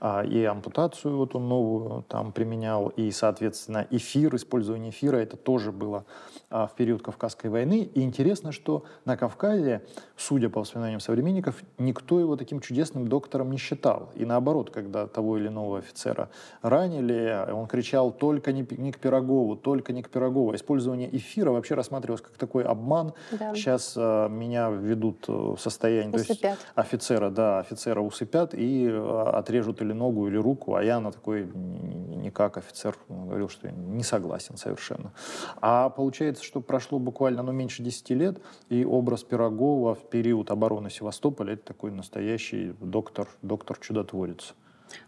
[0.00, 5.72] А, и ампутацию вот он новую там применял, и, соответственно, эфир, использование эфира, это тоже
[5.72, 6.04] было
[6.50, 7.90] а, в период Кавказской войны.
[7.94, 9.82] И интересно, что на Кавказе,
[10.16, 14.10] судя по воспоминаниям современников, никто его таким чудесным доктором не считал.
[14.14, 16.30] И наоборот, когда того или иного офицера
[16.62, 20.54] ранили, он кричал только не, не к Пирогову, только не к Пирогову.
[20.54, 23.14] Использование эфира вообще рассматривалось как такой обман.
[23.32, 23.54] Да.
[23.54, 26.14] Сейчас а, меня введут в состояние...
[26.14, 26.40] Усыпят.
[26.40, 31.10] То есть офицера, да, офицера усыпят и отрежут или ногу, или руку, а я на
[31.12, 35.12] такой не как офицер говорил, что не согласен совершенно.
[35.60, 40.90] А получается, что прошло буквально ну, меньше 10 лет, и образ Пирогова в период обороны
[40.90, 44.54] Севастополя это такой настоящий доктор, доктор-чудотворец.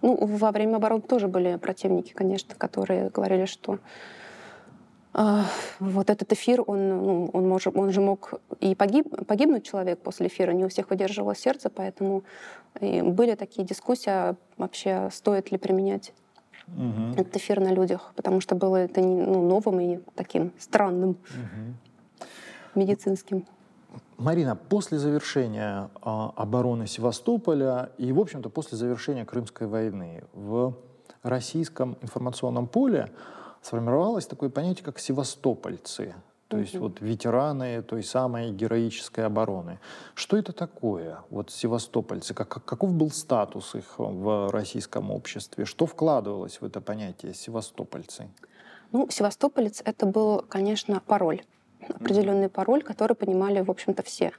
[0.03, 3.79] Ну, во время обороны тоже были противники, конечно, которые говорили, что
[5.13, 10.29] вот этот эфир, он, ну, он, может, он же мог и погиб, погибнуть человек после
[10.29, 12.23] эфира, не у всех выдерживало сердце, поэтому
[12.81, 16.13] были такие дискуссии, а вообще стоит ли применять
[16.69, 17.15] угу.
[17.17, 22.29] этот эфир на людях, потому что было это не, ну, новым и таким странным угу.
[22.75, 23.47] медицинским.
[24.17, 30.75] Марина, после завершения а, обороны Севастополя и, в общем-то, после завершения Крымской войны в
[31.23, 33.11] российском информационном поле
[33.63, 36.15] сформировалось такое понятие, как севастопольцы.
[36.49, 39.79] То есть вот ветераны той самой героической обороны.
[40.15, 42.35] Что это такое, вот севастопольцы?
[42.35, 45.65] Как, каков был статус их в российском обществе?
[45.65, 48.29] Что вкладывалось в это понятие севастопольцы?
[48.91, 51.43] Ну, севастополец— это был, конечно, пароль
[51.89, 54.33] определенный пароль, который понимали, в общем-то, все.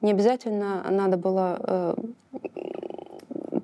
[0.00, 1.94] Не обязательно надо было э,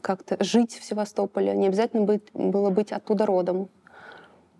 [0.00, 3.68] как-то жить в Севастополе, не обязательно быть, было быть оттуда родом,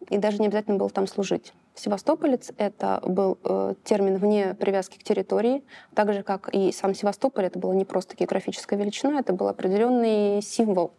[0.09, 1.53] и даже не обязательно было там служить.
[1.75, 5.63] Севастополец— это был э, термин вне привязки к территории,
[5.95, 10.43] так же, как и сам Севастополь, это была не просто географическая величина, это был определенный
[10.43, 10.93] символ,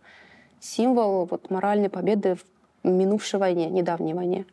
[0.59, 4.45] символ вот, моральной победы в минувшей войне, недавней войне.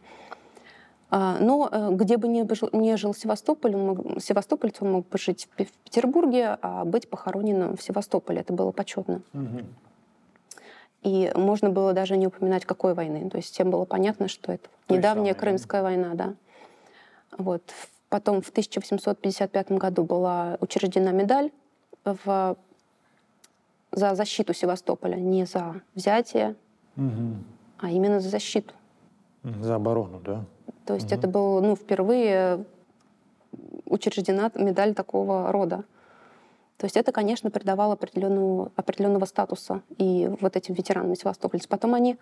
[1.08, 2.40] А, но э, где бы ни,
[2.76, 7.82] ни жил Севастополь, мог, севастопольц, он мог бы жить в Петербурге, а быть похороненным в
[7.82, 8.40] Севастополе.
[8.40, 9.22] Это было почетно.
[9.32, 9.64] Угу.
[11.02, 13.30] И можно было даже не упоминать, какой войны.
[13.30, 16.14] То есть всем было понятно, что это недавняя Крымская война.
[16.14, 16.34] Да.
[17.38, 17.62] Вот.
[18.08, 21.50] Потом в 1855 году была учреждена медаль
[22.04, 22.56] в,
[23.92, 26.54] за защиту Севастополя, не за взятие,
[26.96, 27.34] угу.
[27.78, 28.72] а именно за защиту.
[29.42, 30.44] За оборону, да?
[30.86, 31.14] То есть угу.
[31.14, 32.64] это был ну, впервые
[33.84, 35.84] учреждена медаль такого рода.
[36.78, 41.68] То есть это, конечно, придавало определенного, определенного статуса и вот этим ветеранам севастопольцев.
[41.68, 42.18] Потом они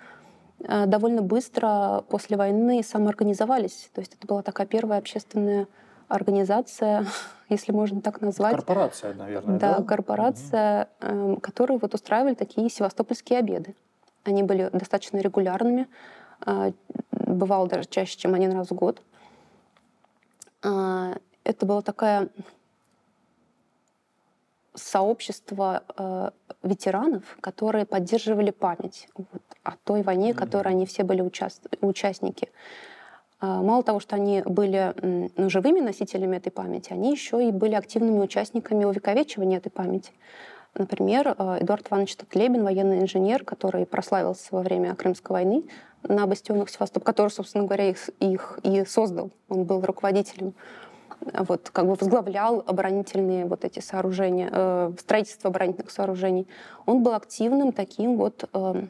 [0.61, 3.91] э, довольно быстро после войны самоорганизовались.
[3.93, 5.67] То есть это была такая первая общественная
[6.07, 7.07] организация,
[7.49, 8.55] если можно так назвать.
[8.55, 9.79] Корпорация, наверное, да?
[9.79, 11.37] Да, корпорация, угу.
[11.41, 13.75] которые вот устраивали такие севастопольские обеды.
[14.23, 15.89] Они были достаточно регулярными,
[16.47, 16.73] э,
[17.11, 19.03] бывало даже чаще, чем один раз в год.
[20.63, 22.29] А, это была такая
[24.75, 26.31] сообщество э,
[26.63, 30.35] ветеранов, которые поддерживали память вот, о той войне, mm-hmm.
[30.35, 31.67] которой они все были участ...
[31.81, 32.51] участники.
[33.41, 34.95] Э, мало того, что они были
[35.37, 40.13] ну, живыми носителями этой памяти, они еще и были активными участниками увековечивания этой памяти.
[40.75, 45.65] Например, э, Эдуард Иванович Татлебин, военный инженер, который прославился во время Крымской войны
[46.03, 49.31] на бастионах Севастополя, который, собственно говоря, их, их и создал.
[49.49, 50.55] Он был руководителем
[51.21, 56.47] вот, как бы возглавлял оборонительные вот эти сооружения, э, строительство оборонительных сооружений.
[56.87, 58.87] Он был активным таким вот э,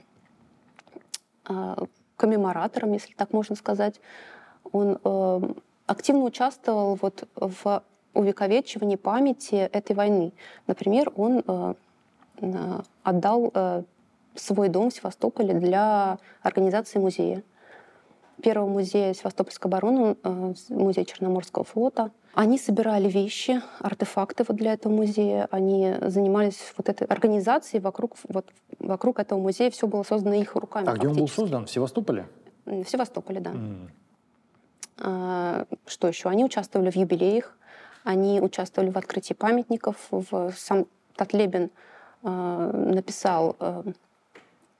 [1.49, 1.77] э,
[2.17, 4.01] коммеморатором, если так можно сказать.
[4.73, 5.41] Он э,
[5.87, 7.83] активно участвовал вот в
[8.15, 10.33] увековечивании памяти этой войны.
[10.67, 11.75] Например, он э,
[13.03, 13.83] отдал э,
[14.35, 17.43] свой дом в Севастополе для организации музея
[18.45, 22.11] первого музея Севастопольской обороны, э, музей Черноморского флота.
[22.35, 25.49] Они собирали вещи, артефакты вот для этого музея.
[25.51, 28.47] Они занимались вот этой организацией вокруг, вот,
[28.79, 29.71] вокруг этого музея.
[29.71, 30.89] Все было создано их руками.
[30.91, 31.65] А где он был создан?
[31.65, 32.27] В Севастополе?
[32.67, 33.51] В Севастополе, да.
[33.53, 33.89] Mm.
[34.99, 36.29] А, что еще?
[36.29, 37.57] Они участвовали в юбилеях,
[38.05, 39.97] они участвовали в открытии памятников.
[40.11, 41.71] В, сам Татлебин
[42.23, 43.85] э, написал э,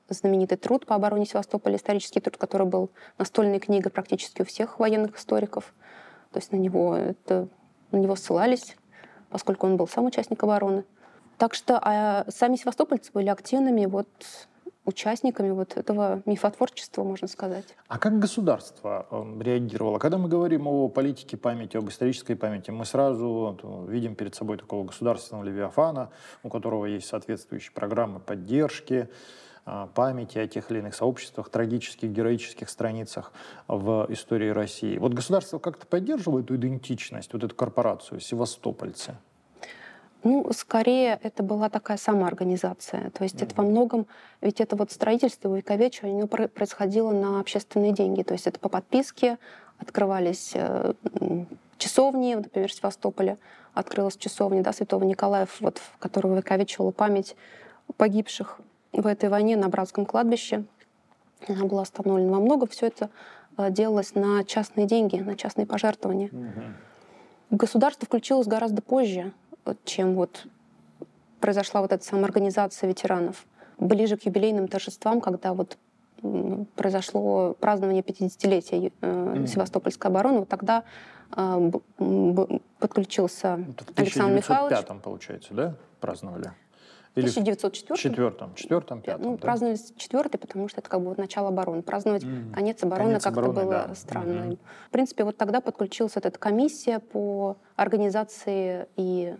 [0.09, 5.17] знаменитый труд по обороне Севастополя, исторический труд, который был настольной книгой практически у всех военных
[5.17, 5.73] историков.
[6.31, 7.47] То есть на него, это,
[7.91, 8.75] на него ссылались,
[9.29, 10.83] поскольку он был сам участник обороны.
[11.37, 14.07] Так что а сами севастопольцы были активными вот
[14.85, 17.65] участниками вот этого мифотворчества, можно сказать.
[17.87, 19.97] А как государство э, реагировало?
[19.97, 24.57] Когда мы говорим о политике памяти, об исторической памяти, мы сразу вот, видим перед собой
[24.57, 26.11] такого государственного левиафана,
[26.43, 29.09] у которого есть соответствующие программы поддержки,
[29.65, 33.31] памяти о тех или иных сообществах, трагических, героических страницах
[33.67, 34.97] в истории России.
[34.97, 39.15] Вот государство как-то поддерживает эту идентичность, вот эту корпорацию, севастопольцы?
[40.23, 43.11] Ну, скорее, это была такая самоорганизация.
[43.11, 43.45] То есть mm-hmm.
[43.45, 44.07] это во многом,
[44.41, 48.23] ведь это вот строительство увековечивание, оно происходило на общественные деньги.
[48.23, 49.37] То есть это по подписке
[49.77, 50.93] открывались э,
[51.77, 53.37] часовни, например, в Севастополе
[53.75, 57.35] открылась часовня да, Святого Николая, вот, в которой увековечивала память
[57.97, 58.59] погибших
[58.95, 60.63] в этой войне на братском кладбище.
[61.47, 62.67] Она была остановлена во много.
[62.67, 63.09] Все это
[63.57, 66.27] э, делалось на частные деньги, на частные пожертвования.
[66.27, 67.57] Угу.
[67.57, 69.33] Государство включилось гораздо позже,
[69.83, 70.47] чем вот
[71.39, 73.45] произошла вот эта самоорганизация ветеранов.
[73.77, 75.77] Ближе к юбилейным торжествам, когда вот
[76.75, 80.83] произошло празднование 50-летия э, Севастопольской обороны, вот тогда
[81.35, 81.71] э,
[82.79, 84.77] подключился Это Александр Михайлович.
[84.77, 86.51] В 1905 получается, да, праздновали?
[87.15, 87.97] Или 1904?
[87.97, 89.23] Четвертом, четвертом, пятом.
[89.23, 89.37] Ну, да?
[89.37, 91.81] праздновали четвертый, потому что это как бы вот начало обороны.
[91.81, 92.53] Праздновать mm.
[92.53, 93.95] конец обороны как-то было да.
[93.95, 94.51] странно.
[94.51, 94.59] Mm-hmm.
[94.87, 99.37] В принципе, вот тогда подключилась эта комиссия по организации и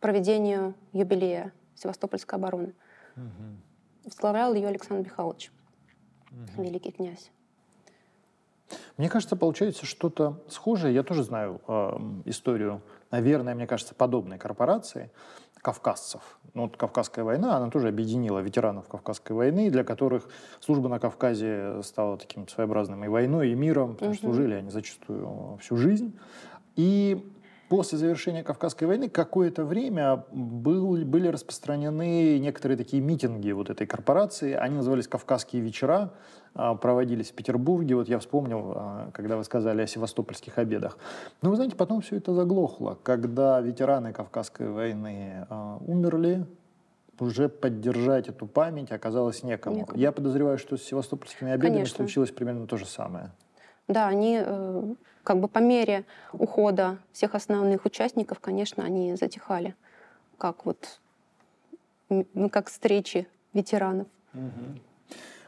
[0.00, 2.74] проведению юбилея Севастопольской обороны.
[3.16, 3.56] Mm-hmm.
[4.04, 5.50] Возглавлял ее Александр Михайлович.
[6.30, 6.62] угу.
[6.62, 7.30] великий князь.
[8.96, 10.94] Мне кажется, получается что-то схожее.
[10.94, 15.10] Я тоже знаю э, историю, наверное, мне кажется, подобной корпорации
[15.62, 16.22] кавказцев.
[16.54, 20.28] Ну, вот Кавказская война, она тоже объединила ветеранов Кавказской войны, для которых
[20.60, 25.58] служба на Кавказе стала таким своеобразным и войной, и миром, потому что служили они зачастую
[25.60, 26.18] всю жизнь.
[26.76, 27.32] И
[27.70, 34.54] после завершения Кавказской войны какое-то время был, были распространены некоторые такие митинги вот этой корпорации.
[34.54, 36.12] Они назывались «Кавказские вечера»,
[36.52, 37.94] а, проводились в Петербурге.
[37.94, 40.98] Вот я вспомнил, а, когда вы сказали о севастопольских обедах.
[41.42, 42.98] Но вы знаете, потом все это заглохло.
[43.04, 46.46] Когда ветераны Кавказской войны а, умерли,
[47.20, 49.76] уже поддержать эту память оказалось некому.
[49.76, 49.96] некому.
[49.96, 51.98] Я подозреваю, что с севастопольскими обедами Конечно.
[51.98, 53.30] случилось примерно то же самое.
[53.86, 59.74] Да, они э, как бы по мере ухода всех основных участников, конечно, они затихали,
[60.38, 61.00] как вот
[62.08, 64.06] ну, как встречи ветеранов.
[64.34, 64.80] Угу.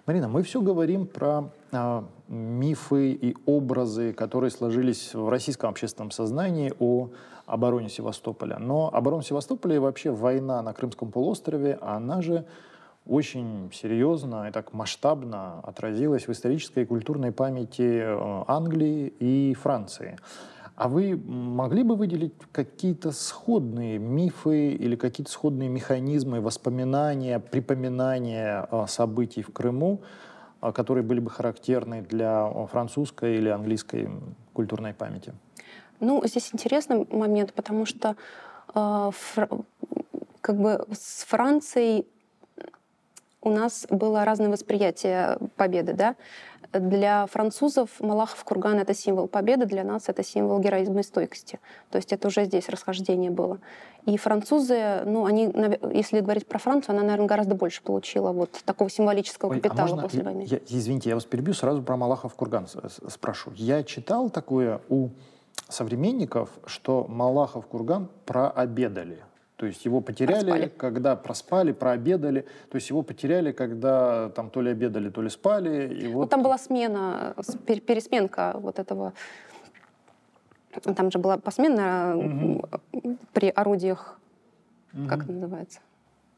[0.06, 6.72] Марина, мы все говорим про а, мифы и образы, которые сложились в российском общественном сознании
[6.80, 7.10] о
[7.46, 8.58] обороне Севастополя.
[8.58, 12.44] Но оборона Севастополя и вообще война на Крымском полуострове, она же
[13.06, 20.16] очень серьезно и так масштабно отразилась в исторической и культурной памяти э, Англии и Франции.
[20.74, 28.86] А вы могли бы выделить какие-то сходные мифы или какие-то сходные механизмы воспоминания, припоминания э,
[28.88, 30.00] событий в Крыму,
[30.62, 34.10] э, которые были бы характерны для французской или английской
[34.52, 35.34] культурной памяти?
[36.00, 38.16] Ну, здесь интересный момент, потому что
[38.74, 39.48] э, фр...
[40.40, 42.06] как бы с Францией
[43.42, 46.16] у нас было разное восприятие победы, да.
[46.72, 51.60] Для французов Малахов курган— это символ победы, для нас это символ героизма и стойкости.
[51.90, 53.58] То есть это уже здесь расхождение было.
[54.06, 55.52] И французы, ну, они,
[55.92, 59.88] если говорить про Францию, она, наверное, гораздо больше получила вот такого символического Ой, а капитала
[59.88, 60.46] а можно, после войны.
[60.48, 62.66] Я, извините, я вас перебью, сразу про Малахов курган
[63.08, 63.52] спрошу.
[63.54, 65.10] Я читал такое у
[65.68, 69.18] современников, что Малахов курган прообедали.
[69.62, 70.72] То есть его потеряли, проспали.
[70.76, 72.40] когда проспали, прообедали.
[72.68, 75.86] То есть его потеряли, когда там то ли обедали, то ли спали.
[75.94, 76.22] И вот...
[76.22, 77.36] Ну, там была смена,
[77.86, 79.12] пересменка вот этого.
[80.96, 82.68] Там же была посмена угу.
[83.32, 84.18] при орудиях,
[84.92, 85.06] угу.
[85.06, 85.78] как это называется?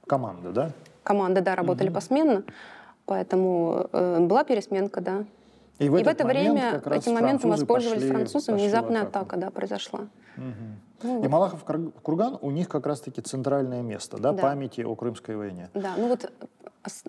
[0.06, 0.72] Команда, да?
[1.02, 1.94] Команды, да, работали угу.
[1.94, 2.44] посменно.
[3.06, 5.24] Поэтому э, была пересменка, да.
[5.78, 10.06] И в, и в это время этим моментом воспользовались пошли, французы, внезапная атака да, произошла.
[10.36, 10.44] Угу.
[11.02, 15.36] Ну, и Малахов курган у них как раз-таки центральное место, да, да, памяти о Крымской
[15.36, 15.68] войне.
[15.74, 16.30] Да, ну вот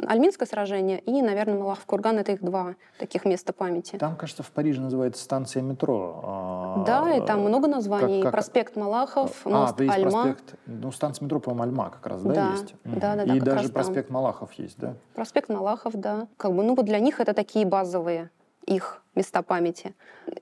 [0.07, 3.97] Альминское сражение и, наверное, Малахов курган— это их два таких места памяти.
[3.97, 6.21] Там, кажется, в Париже называется станция метро.
[6.23, 8.21] А, да, и там много названий.
[8.21, 8.31] Как, как...
[8.33, 10.23] Проспект Малахов, а, мост а, есть Альма.
[10.23, 12.75] Проспект, ну, станция метро, по-моему, Альма как раз, да, да есть?
[12.85, 13.35] Да, да, да.
[13.35, 14.15] И даже проспект там.
[14.15, 14.95] Малахов есть, да?
[15.13, 16.27] Проспект Малахов, да.
[16.37, 18.29] Как бы, ну вот для них это такие базовые
[18.65, 19.93] их места памяти.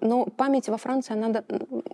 [0.02, 1.44] Но память во Франции, она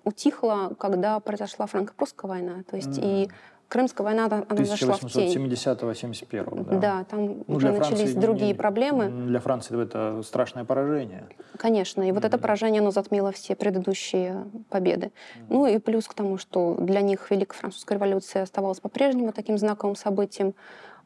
[0.03, 2.63] утихла, когда произошла франко-прусская война.
[2.69, 3.25] То есть mm.
[3.25, 3.29] и
[3.69, 5.31] Крымская война, она зашла в тень.
[5.45, 6.77] 1870-71, да.
[6.77, 9.09] Да, там ну, уже начались Франции, другие не, проблемы.
[9.27, 11.27] Для Франции это страшное поражение.
[11.55, 12.27] Конечно, и вот mm-hmm.
[12.27, 15.07] это поражение, оно затмило все предыдущие победы.
[15.07, 15.45] Mm-hmm.
[15.49, 19.95] Ну и плюс к тому, что для них Великая Французская революция оставалась по-прежнему таким знаковым
[19.95, 20.55] событием.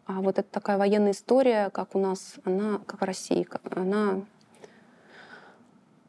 [0.06, 4.22] А вот эта такая военная история, как у нас, она, как в России, она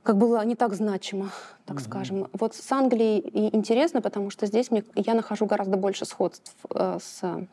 [0.04, 1.30] как было не так значимо,
[1.64, 1.80] так mm-hmm.
[1.80, 2.28] скажем.
[2.34, 7.22] Вот с Англией интересно, потому что здесь мне, я нахожу гораздо больше сходств э, с
[7.22, 7.44] э,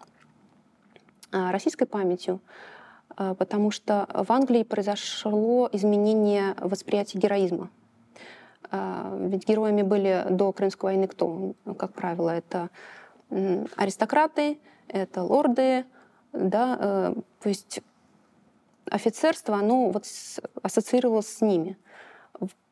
[1.51, 2.41] российской памятью,
[3.17, 7.69] э, потому что в Англии произошло изменение восприятия героизма.
[8.69, 11.53] Э, ведь героями были до Крымской войны кто?
[11.77, 12.69] Как правило, это
[13.29, 14.59] э, аристократы,
[14.89, 15.85] это лорды,
[16.33, 17.79] да, э, то есть
[18.89, 20.05] офицерство, оно вот
[20.61, 21.77] ассоциировалось с ними.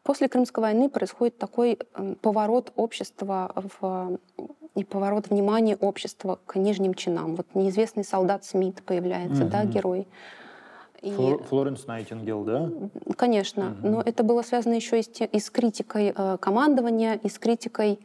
[0.09, 4.17] После Крымской войны происходит такой эм, поворот общества в,
[4.73, 7.35] и поворот внимания общества к нижним чинам.
[7.35, 9.49] Вот неизвестный солдат Смит появляется, mm-hmm.
[9.51, 10.07] да, герой.
[11.03, 11.11] И...
[11.47, 12.71] Флоренс Найтингел, да?
[13.17, 13.87] Конечно, угу.
[13.87, 17.99] но это было связано еще и с, и с критикой э, командования, и с критикой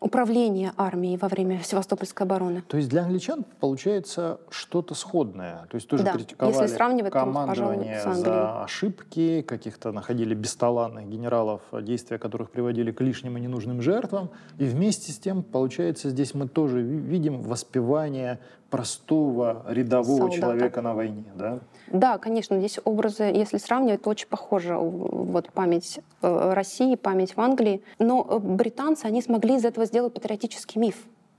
[0.00, 2.62] управления армией во время Севастопольской обороны.
[2.62, 5.66] То есть для англичан получается что-то сходное.
[5.70, 11.60] То есть тоже да, критиковали если сравнивать, командование то, за ошибки, каких-то находили бесталанных генералов,
[11.82, 14.30] действия которых приводили к лишним и ненужным жертвам.
[14.58, 18.40] И вместе с тем, получается, здесь мы тоже видим воспевание
[18.70, 20.40] простого рядового Солдата.
[20.40, 21.58] человека на войне, да?
[21.88, 24.74] Да, конечно, здесь образы, если сравнивать, то очень похожи.
[24.74, 27.82] Вот память э, России, память в Англии.
[27.98, 30.96] Но э, британцы, они смогли из этого сделать патриотический миф.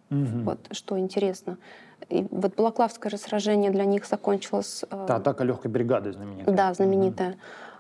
[0.10, 0.44] Угу.
[0.44, 1.58] Вот что интересно.
[2.10, 4.84] И вот Балаклавское же сражение для них закончилось...
[4.92, 6.56] Э, да, атака легкой бригады знаменитая.
[6.56, 7.38] Да, знаменитая.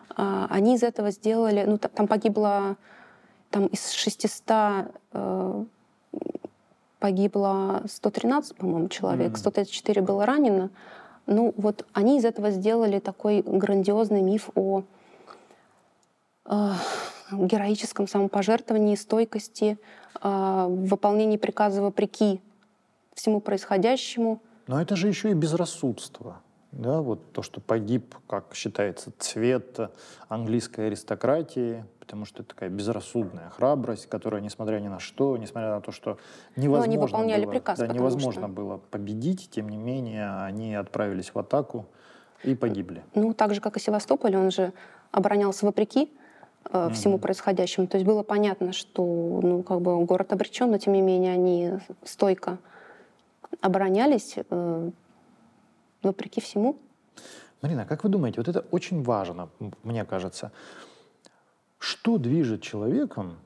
[0.09, 0.47] Mm-hmm.
[0.49, 1.63] Они из этого сделали...
[1.65, 2.77] Ну, там погибло...
[3.49, 5.63] Там из 600 э,
[7.01, 9.37] погибло 113, по-моему, человек, mm-hmm.
[9.37, 10.69] 134 было ранено.
[11.25, 14.83] Ну, вот они из этого сделали такой грандиозный миф о
[16.45, 16.71] э,
[17.31, 19.79] героическом самопожертвовании, стойкости,
[20.21, 22.39] э, выполнении приказа вопреки
[23.15, 24.39] всему происходящему.
[24.67, 26.39] Но это же еще и безрассудство.
[26.71, 29.91] Да, вот то, что погиб, как считается, цвет
[30.29, 35.81] английской аристократии, потому что это такая безрассудная храбрость, которая, несмотря ни на что, несмотря на
[35.81, 36.17] то, что
[36.55, 38.51] невозможно, они выполняли было, приказ, да, невозможно что...
[38.53, 41.87] было победить, тем не менее они отправились в атаку
[42.43, 43.03] и погибли.
[43.15, 44.71] Ну, так же, как и Севастополь, он же
[45.11, 46.09] оборонялся вопреки
[46.71, 47.19] э, всему mm-hmm.
[47.19, 47.87] происходящему.
[47.87, 49.03] То есть было понятно, что
[49.43, 51.73] ну, как бы город обречен, но тем не менее они
[52.05, 52.59] стойко
[53.59, 54.91] оборонялись э,
[56.03, 56.77] вопреки всему.
[57.61, 59.49] Марина, как вы думаете, вот это очень важно,
[59.83, 60.51] мне кажется.
[61.77, 63.37] Что движет человеком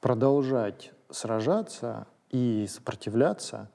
[0.00, 3.70] продолжать сражаться и сопротивляться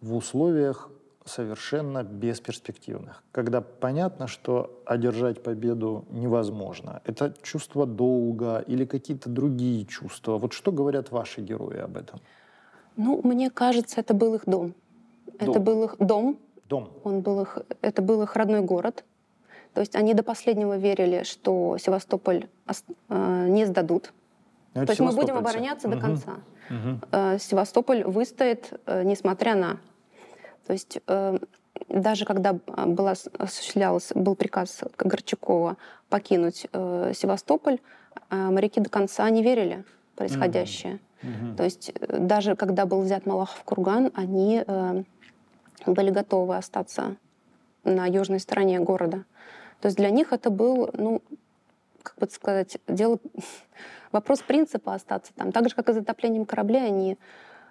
[0.00, 0.90] в условиях
[1.24, 7.00] совершенно бесперспективных, когда понятно, что одержать победу невозможно.
[7.04, 10.36] Это чувство долга или какие-то другие чувства.
[10.36, 12.20] Вот что говорят ваши герои об этом?
[12.96, 14.74] Ну, мне кажется, это был их дом.
[15.26, 15.34] дом.
[15.38, 16.38] Это был их дом.
[16.68, 16.90] Дом.
[17.04, 19.04] Он был их, это был их родной город.
[19.74, 22.48] То есть они до последнего верили, что Севастополь
[23.08, 24.12] э, не сдадут.
[24.74, 25.96] Ну, То есть мы будем обороняться угу.
[25.96, 26.32] до конца.
[26.70, 27.38] Угу.
[27.38, 29.78] Севастополь выстоит, э, несмотря на.
[30.66, 30.98] То есть
[31.88, 32.56] даже когда
[32.86, 35.76] была, осуществлялся, был приказ Горчакова
[36.08, 37.78] покинуть э, Севастополь,
[38.30, 41.00] э, моряки до конца не верили в происходящее.
[41.22, 41.56] Угу.
[41.56, 45.02] То есть даже когда был взят Малахов курган, они э,
[45.86, 47.16] были готовы остаться
[47.84, 49.24] на южной стороне города.
[49.80, 51.22] То есть для них это был, ну,
[52.02, 53.18] как бы сказать, дело,
[54.12, 55.52] вопрос принципа остаться там.
[55.52, 57.18] Так же, как и затоплением корабля, они,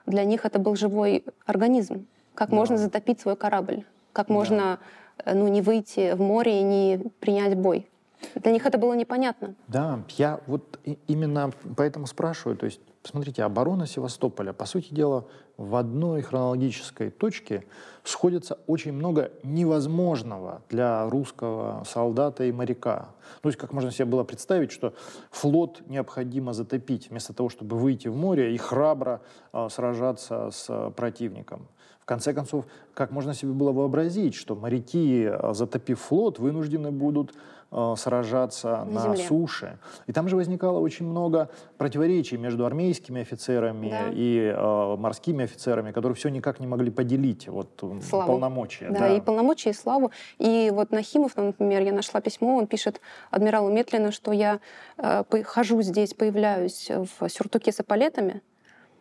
[0.05, 2.07] для них это был живой организм.
[2.35, 2.55] Как да.
[2.55, 3.85] можно затопить свой корабль?
[4.11, 4.33] Как да.
[4.33, 4.79] можно
[5.25, 7.87] э, ну, не выйти в море и не принять бой?
[8.35, 9.55] Для них это было непонятно.
[9.67, 12.57] Да, я вот именно поэтому спрашиваю.
[12.57, 15.25] То есть Посмотрите, оборона Севастополя, по сути дела,
[15.57, 17.65] в одной хронологической точке
[18.03, 23.09] сходится очень много невозможного для русского солдата и моряка.
[23.41, 24.93] То есть, как можно себе было представить, что
[25.31, 31.67] флот необходимо затопить, вместо того, чтобы выйти в море и храбро э, сражаться с противником.
[32.03, 37.33] В конце концов, как можно себе было вообразить, что моряки, а, затопив флот, вынуждены будут
[37.71, 39.79] э, сражаться на, на суше.
[40.05, 44.09] И там же возникало очень много противоречий между армейскими офицерами да.
[44.11, 47.69] и э, морскими офицерами, которые все никак не могли поделить вот,
[48.05, 48.33] славу.
[48.33, 48.89] полномочия.
[48.89, 50.11] Да, да, и полномочия, и славу.
[50.39, 52.99] И вот Нахимов, например, я нашла письмо, он пишет
[53.31, 54.59] адмиралу Метлину, что я
[54.97, 58.41] э, хожу здесь, появляюсь в сюртуке с эполетами,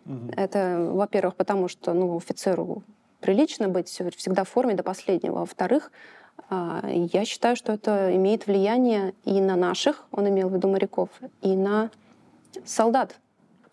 [0.06, 0.32] Угу.
[0.36, 2.82] Это, во-первых, потому что ну, офицеру
[3.20, 5.38] прилично быть всегда в форме до последнего.
[5.40, 5.92] Во-вторых,
[6.50, 11.08] а, я считаю, что это имеет влияние и на наших, он имел в виду моряков,
[11.40, 11.90] и на
[12.64, 13.16] солдат.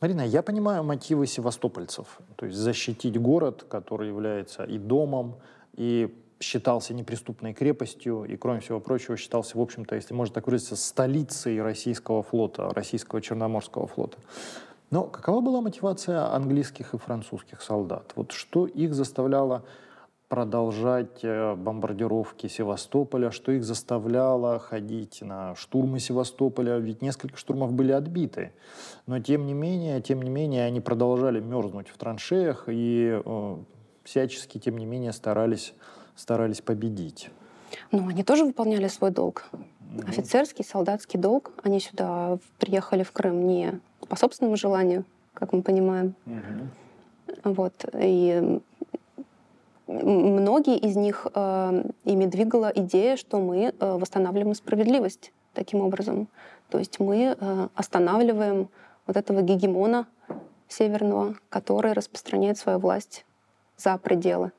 [0.01, 5.35] Марина, я понимаю мотивы севастопольцев, то есть защитить город, который является и домом,
[5.75, 10.77] и считался неприступной крепостью, и, кроме всего прочего, считался, в общем-то, если можно так выразиться,
[10.77, 14.17] столицей российского флота, российского Черноморского флота.
[14.91, 18.11] Но какова была мотивация английских и французских солдат?
[18.15, 19.63] Вот что их заставляло
[20.29, 27.91] продолжать э, бомбардировки Севастополя, что их заставляло ходить на штурмы Севастополя, ведь несколько штурмов были
[27.91, 28.51] отбиты.
[29.07, 33.57] Но тем не менее, тем не менее, они продолжали мерзнуть в траншеях и э,
[34.03, 35.73] всячески, тем не менее, старались,
[36.15, 37.31] старались победить.
[37.91, 39.49] Ну, они тоже выполняли свой долг.
[40.07, 41.51] Офицерский, солдатский долг.
[41.63, 43.79] Они сюда приехали в Крым не
[44.09, 46.15] по собственному желанию, как мы понимаем.
[46.25, 47.53] Угу.
[47.53, 47.85] Вот.
[47.93, 48.59] И
[49.87, 56.27] многие из них э, ими двигала идея, что мы э, восстанавливаем справедливость таким образом.
[56.69, 58.69] То есть мы э, останавливаем
[59.07, 60.07] вот этого гегемона
[60.67, 63.25] северного, который распространяет свою власть
[63.77, 64.51] за пределы.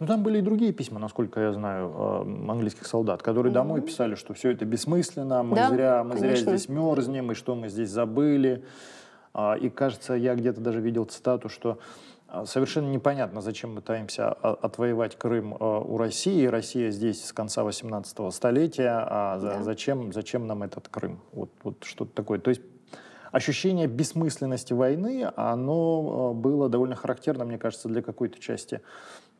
[0.00, 3.54] Ну, там были и другие письма, насколько я знаю, э, английских солдат, которые mm-hmm.
[3.54, 7.56] домой писали, что все это бессмысленно, мы, да, зря, мы зря здесь мерзнем, и что
[7.56, 8.64] мы здесь забыли.
[9.34, 11.78] А, и, кажется, я где-то даже видел цитату, что
[12.28, 16.46] а, совершенно непонятно, зачем мы пытаемся отвоевать Крым э, у России.
[16.46, 19.62] Россия здесь с конца 18 столетия, а да.
[19.62, 21.20] зачем, зачем нам этот Крым?
[21.32, 22.38] Вот, вот что-то такое.
[22.38, 22.62] То есть
[23.32, 28.80] ощущение бессмысленности войны, оно было довольно характерно, мне кажется, для какой-то части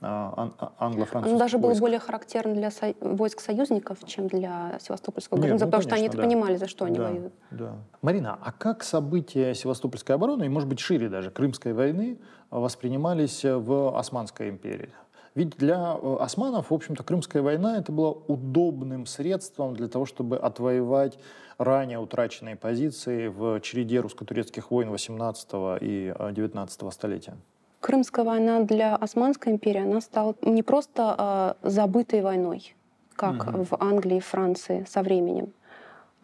[0.01, 2.95] а, а, англо-французских Оно даже было более характерно для со...
[3.01, 6.23] войск союзников, чем для Севастопольского гарнизона, ну, потому конечно, что они-то да.
[6.23, 7.33] понимали, за что они да, воюют.
[7.51, 7.73] Да.
[8.01, 12.19] Марина, а как события Севастопольской обороны, и, может быть, шире даже, Крымской войны,
[12.51, 14.91] воспринимались в Османской империи?
[15.35, 20.37] Ведь для э, османов, в общем-то, Крымская война это было удобным средством для того, чтобы
[20.37, 21.19] отвоевать
[21.59, 25.49] ранее утраченные позиции в череде русско-турецких войн 18
[25.81, 27.37] и 19 э, столетия.
[27.81, 32.75] Крымская война для Османской империи, она стала не просто э, забытой войной,
[33.15, 33.65] как угу.
[33.65, 35.53] в Англии и Франции со временем.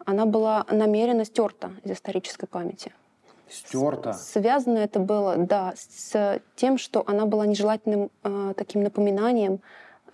[0.05, 2.93] Она была намеренно стерта из исторической памяти.
[3.49, 4.13] Стерта?
[4.13, 9.59] Связано это было, да, с тем, что она была нежелательным э, таким напоминанием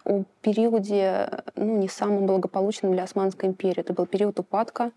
[0.05, 3.79] о периоде, ну, не самым благополучным для Османской империи.
[3.79, 4.91] Это был период упадка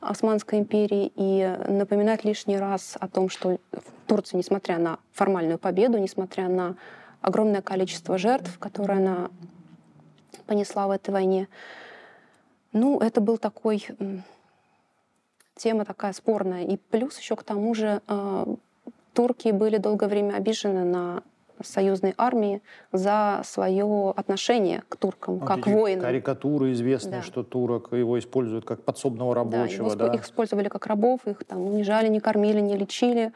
[0.00, 3.58] Османской империи и напоминать лишний раз о том, что
[4.06, 6.76] Турция, несмотря на формальную победу, несмотря на
[7.20, 9.30] огромное количество жертв, которые она
[10.46, 11.48] понесла в этой войне,
[12.72, 13.86] ну, это был такой
[15.54, 16.64] тема такая спорная.
[16.64, 18.46] И плюс еще к тому же э,
[19.12, 21.22] турки были долгое время обижены на
[21.64, 26.04] союзной армии за свое отношение к туркам, вот как воинам.
[26.04, 27.22] Карикатуры известны, да.
[27.22, 29.90] что турок его используют как подсобного рабочего.
[29.90, 30.14] Да, его, да?
[30.14, 33.32] их использовали как рабов, их там не жали, не кормили, не лечили.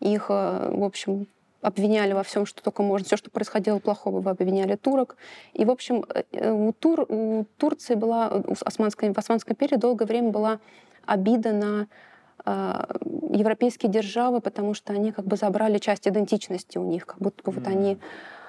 [0.00, 1.26] Их, э, в общем,
[1.62, 3.06] обвиняли во всем, что только можно.
[3.06, 5.16] Все, что происходило плохого, вы обвиняли турок.
[5.52, 10.06] И, в общем, э, у, Тур, у Турции была, у Османской, в Османской империи долгое
[10.06, 10.60] время была
[11.06, 11.86] обида на э,
[13.32, 17.52] европейские державы, потому что они как бы забрали часть идентичности у них, как будто бы
[17.52, 17.54] mm.
[17.54, 18.39] вот они а,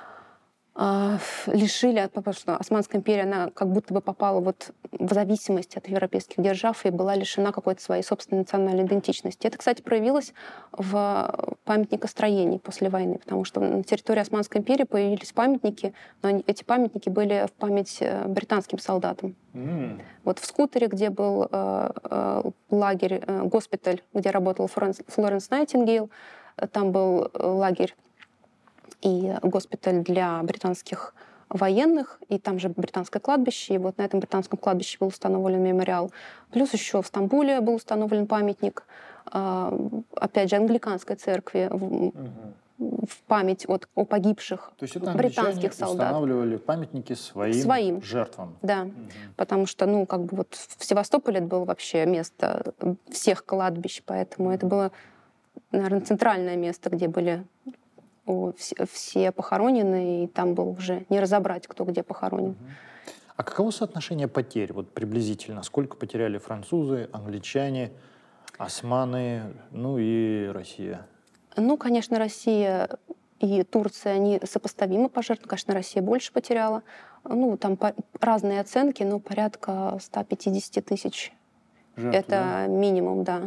[0.74, 6.42] лишили, потому что Османская империя, она как будто бы попала вот в зависимость от европейских
[6.42, 9.48] держав и была лишена какой-то своей собственной национальной идентичности.
[9.48, 10.34] Это, кстати, проявилось
[10.72, 17.10] в памятникостроении после войны, потому что на территории Османской империи появились памятники, но эти памятники
[17.10, 19.36] были в память э, британским солдатам.
[19.54, 20.02] Mm.
[20.24, 26.10] Вот в Скутере, где был э, э, лагерь, госпиталь, где работал Флоренс Найтингейл,
[26.72, 27.96] там был лагерь
[29.02, 31.14] и госпиталь для британских
[31.50, 36.12] военных, и там же британское кладбище, и вот на этом британском кладбище был установлен мемориал.
[36.52, 38.84] Плюс еще в Стамбуле был установлен памятник,
[39.26, 39.74] а,
[40.16, 42.12] опять же, англиканской церкви, в,
[42.78, 46.08] в память от, о погибших То есть это британских солдат.
[46.08, 48.02] устанавливали памятники своим, своим.
[48.02, 48.56] жертвам.
[48.62, 48.94] Да, угу.
[49.36, 52.74] потому что, ну, как бы вот в Севастополе это было вообще место
[53.10, 54.92] всех кладбищ, поэтому это было,
[55.72, 57.44] наверное, центральное место, где были
[58.56, 62.56] все, похоронены, и там был уже не разобрать, кто где похоронен.
[63.36, 65.64] А каково соотношение потерь, вот приблизительно?
[65.64, 67.92] Сколько потеряли французы, англичане,
[68.58, 71.08] османы, ну и Россия?
[71.58, 72.90] Ну, конечно, Россия
[73.40, 75.50] и Турция, они сопоставимы по жертвам.
[75.50, 76.84] Конечно, Россия больше потеряла.
[77.24, 81.34] Ну, там по, разные оценки, но порядка 150 тысяч.
[81.96, 82.68] Жертв, Это да?
[82.68, 83.40] минимум, да.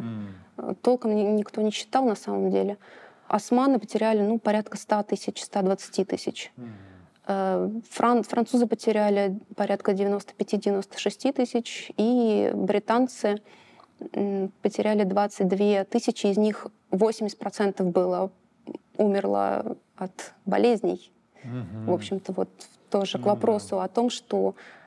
[0.57, 0.75] Mm.
[0.83, 2.79] Толком никто не считал на самом деле.
[3.29, 6.53] Османы потеряли ну, порядка 100 тысяч, 120 тысяч.
[6.57, 7.83] Mm-hmm.
[7.91, 13.41] Фран, французы потеряли порядка 95-96 тысяч, и британцы
[14.61, 18.31] потеряли 22 тысячи, из них 80% было
[18.99, 21.11] умерло от болезней.
[21.45, 21.85] Mm-hmm.
[21.87, 22.49] В общем-то, вот
[22.91, 23.23] тоже mm-hmm.
[23.23, 24.84] к вопросу о том, что Э,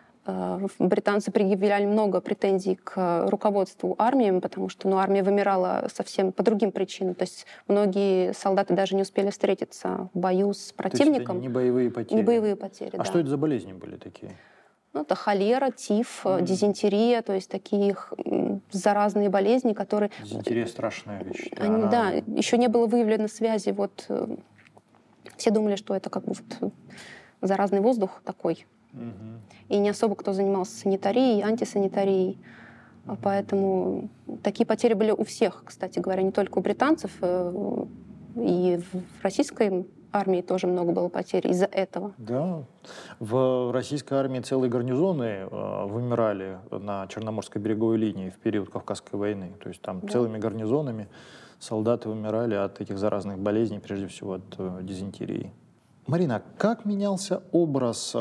[0.80, 6.72] британцы предъявляли много претензий к руководству армии, потому что ну, армия вымирала совсем по другим
[6.72, 7.16] причинам.
[7.16, 11.40] То есть многие солдаты даже не успели встретиться в бою с противником.
[11.42, 12.18] Не боевые потери?
[12.18, 13.04] Не боевые потери, А да.
[13.06, 14.32] что это за болезни были такие?
[14.94, 16.42] Ну, это холера, тиф, mm.
[16.42, 17.96] дизентерия, то есть такие
[18.72, 20.10] заразные болезни, которые...
[20.24, 21.50] Дизентерия страшная вещь.
[21.58, 21.88] Они, Она...
[21.88, 23.70] Да, еще не было выявлено связи.
[23.70, 24.38] Вот э,
[25.36, 26.72] все думали, что это как бы вот
[27.42, 28.66] заразный воздух такой.
[29.70, 32.40] И не особо кто занимался санитарией, антисанитарией.
[33.22, 34.10] Поэтому
[34.44, 37.12] такие потери были у всех, кстати говоря, не только у британцев.
[37.22, 37.86] Э,
[38.36, 42.14] и в российской армии тоже много было потерь из-за этого.
[42.18, 42.64] Да.
[43.20, 49.54] В российской армии целые гарнизоны э, вымирали на Черноморской береговой линии в период Кавказской войны.
[49.62, 50.08] То есть там да.
[50.08, 51.08] целыми гарнизонами
[51.60, 55.54] солдаты вымирали от этих заразных болезней, прежде всего от э, дизентерии.
[56.08, 58.16] Марина, как менялся образ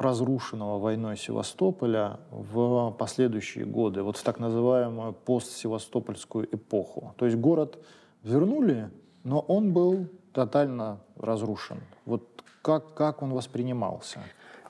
[0.00, 7.14] разрушенного войной Севастополя в последующие годы, вот в так называемую постсевастопольскую эпоху.
[7.18, 7.78] То есть город
[8.22, 8.90] вернули,
[9.24, 11.80] но он был тотально разрушен.
[12.06, 12.22] Вот
[12.62, 14.20] как, как он воспринимался?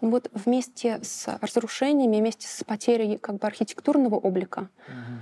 [0.01, 5.19] Ну вот вместе с разрушениями, вместе с потерей как бы архитектурного облика, угу.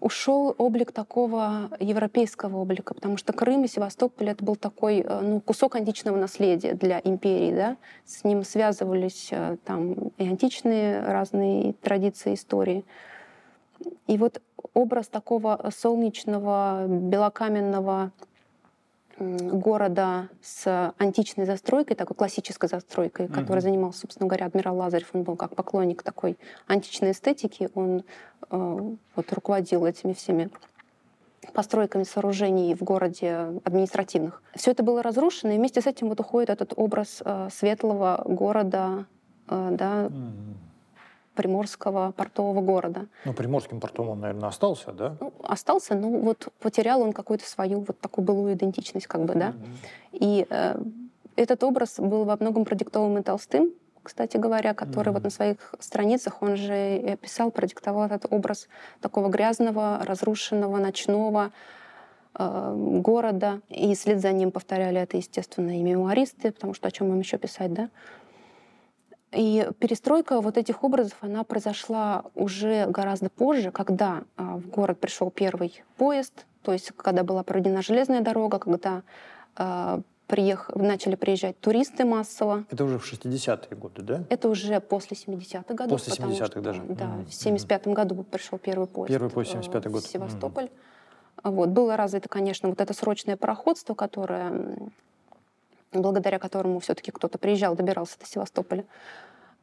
[0.00, 5.40] Ушел облик такого европейского облика, потому что Крым и Севастополь это был такой э, ну,
[5.40, 12.34] кусок античного наследия для империи, да, с ним связывались э, там и античные разные традиции
[12.34, 12.84] истории.
[14.06, 14.42] И вот
[14.74, 18.12] образ такого солнечного, белокаменного
[19.18, 23.34] города с античной застройкой, такой классической застройкой, mm-hmm.
[23.34, 25.10] которой занимался, собственно говоря, адмирал Лазарев.
[25.12, 26.36] Он был как поклонник такой
[26.66, 27.68] античной эстетики.
[27.74, 28.04] Он
[28.50, 30.50] э, вот руководил этими всеми
[31.52, 34.42] постройками сооружений в городе административных.
[34.54, 39.06] Все это было разрушено, и вместе с этим вот уходит этот образ э, светлого города,
[39.48, 40.73] э, да, mm-hmm
[41.34, 43.06] приморского портового города.
[43.24, 45.16] Ну, приморским портом он, наверное, остался, да?
[45.20, 49.50] Ну, остался, но вот потерял он какую-то свою вот такую былую идентичность, как бы, да.
[49.50, 50.08] Mm-hmm.
[50.12, 50.76] И э,
[51.36, 53.72] этот образ был во многом продиктован и Толстым,
[54.02, 55.12] кстати говоря, который mm-hmm.
[55.12, 58.68] вот на своих страницах, он же описал, продиктовал этот образ
[59.00, 61.50] такого грязного, разрушенного, ночного,
[62.38, 63.60] э, города.
[63.70, 67.38] И след за ним повторяли это, естественно, и мемуаристы, потому что о чем им еще
[67.38, 67.90] писать, да?
[69.34, 75.30] И перестройка вот этих образов, она произошла уже гораздо позже, когда а, в город пришел
[75.30, 79.02] первый поезд, то есть когда была проведена железная дорога, когда
[79.56, 80.70] а, приех...
[80.74, 82.64] начали приезжать туристы массово.
[82.70, 84.24] Это уже в 60-е годы, да?
[84.30, 86.04] Это уже после 70-х годов.
[86.04, 86.82] После 70-х даже?
[86.82, 87.24] Да, mm-hmm.
[87.24, 89.12] в 75-м году пришел первый поезд.
[89.12, 90.04] Первый поезд, 75-й год.
[90.04, 90.64] В Севастополь.
[90.64, 91.50] Mm-hmm.
[91.50, 91.68] Вот.
[91.70, 94.90] Было развито, конечно, вот это срочное пароходство, которое
[96.00, 98.84] благодаря которому все-таки кто-то приезжал, добирался до Севастополя.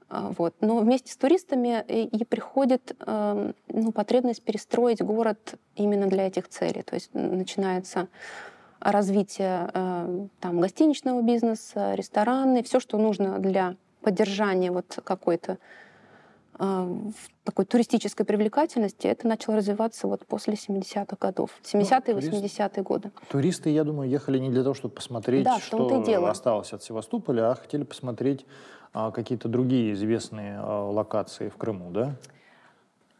[0.10, 0.54] А, вот.
[0.62, 6.50] Но вместе с туристами и, и приходит э, ну, потребность перестроить город именно для этих
[6.50, 6.82] целей.
[6.82, 8.08] То есть начинается
[8.80, 15.58] развитие э, там, гостиничного бизнеса, рестораны, все, что нужно для поддержания вот какой-то э,
[16.58, 23.12] такой туристической привлекательности, это начало развиваться вот после 70-х годов, 70-е, ну, 80-е годы.
[23.30, 27.56] Туристы, я думаю, ехали не для того, чтобы посмотреть, да, что осталось от Севастополя, а
[27.56, 28.45] хотели посмотреть
[28.93, 32.16] а, какие-то другие известные а, локации в Крыму, да?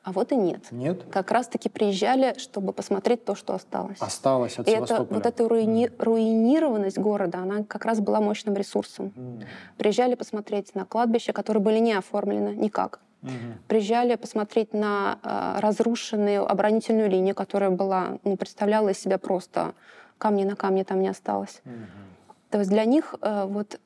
[0.04, 0.72] А вот и нет.
[0.72, 1.04] Нет?
[1.12, 4.00] Как раз-таки приезжали, чтобы посмотреть то, что осталось.
[4.00, 5.06] Осталось от и Севастополя.
[5.06, 6.04] Это, вот эта руини, mm.
[6.04, 9.14] руинированность города, она как раз была мощным ресурсом.
[9.16, 9.46] Mm.
[9.78, 13.00] Приезжали посмотреть на кладбища, которые были не оформлены никак.
[13.22, 13.54] Mm-hmm.
[13.68, 19.74] Приезжали посмотреть на э, разрушенную оборонительную линию, которая была, ну, представляла из себя просто
[20.18, 21.62] камни на камне там не осталось.
[21.66, 22.50] Mm-hmm.
[22.50, 23.80] То есть для них э, вот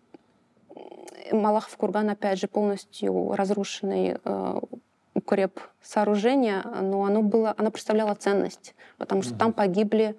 [1.32, 4.60] Малахов курган, опять же, полностью разрушенный э,
[5.14, 10.16] укреп сооружения, но оно, было, оно представляло ценность, потому что mm там погибли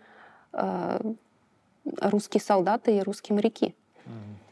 [0.53, 1.13] э,
[2.01, 3.75] русские солдаты и русские моряки.
[4.07, 4.46] mm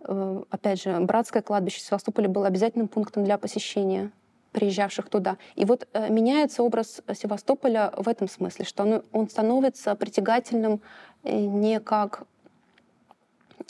[0.00, 4.12] Опять же, братское кладбище в Севастополе было обязательным пунктом для посещения
[4.52, 5.36] приезжавших туда.
[5.56, 10.80] И вот э, меняется образ Севастополя в этом смысле, что он, он становится притягательным
[11.22, 12.26] э, не как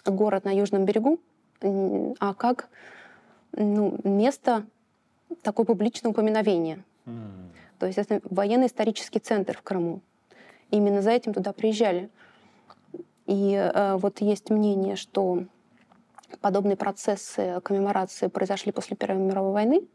[0.04, 1.18] город на южном берегу,
[1.60, 2.68] а как
[3.52, 4.64] ну, место
[5.42, 6.84] такое публичного упоминовения.
[7.06, 7.50] Mm.
[7.78, 10.00] То есть это военно-исторический центр в Крыму.
[10.70, 12.08] Именно за этим туда приезжали.
[13.26, 15.44] И э, вот есть мнение, что
[16.40, 19.88] подобные процессы коммеморации произошли после Первой мировой войны.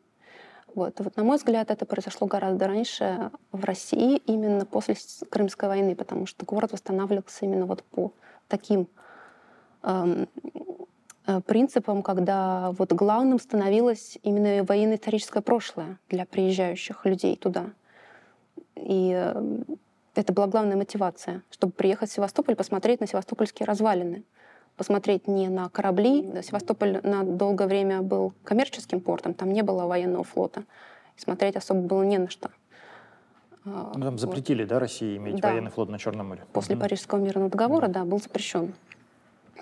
[0.76, 1.00] Вот.
[1.00, 4.96] вот, на мой взгляд, это произошло гораздо раньше в России, именно после
[5.30, 8.12] Крымской войны, потому что город восстанавливался именно вот по
[8.48, 8.88] таким
[9.84, 10.28] эм,
[11.26, 17.68] Э, принципом, когда вот главным становилось именно военно-историческое прошлое для приезжающих людей туда.
[18.76, 19.64] И э,
[20.16, 24.24] это была главная мотивация, чтобы приехать в Севастополь, посмотреть на севастопольские развалины,
[24.78, 26.42] посмотреть не на корабли.
[26.42, 30.64] Севастополь на долгое время был коммерческим портом, там не было военного флота.
[31.16, 32.50] Смотреть особо было не на что.
[33.66, 34.70] А, ну, там запретили, вот.
[34.70, 35.52] да, России иметь да.
[35.52, 36.44] военный флот на Черном море?
[36.52, 38.74] После Парижского мирного договора, да, был запрещен.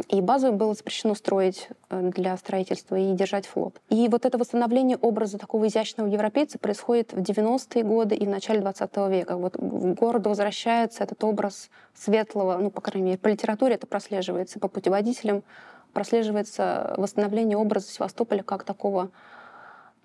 [0.07, 3.81] И базу было запрещено строить э, для строительства и держать флот.
[3.89, 8.61] И вот это восстановление образа такого изящного европейца происходит в 90-е годы и в начале
[8.61, 9.35] 20 века.
[9.35, 14.59] Вот в городу возвращается этот образ светлого, ну, по крайней мере, по литературе это прослеживается,
[14.59, 15.43] по путеводителям
[15.91, 19.09] прослеживается восстановление образа Севастополя как такого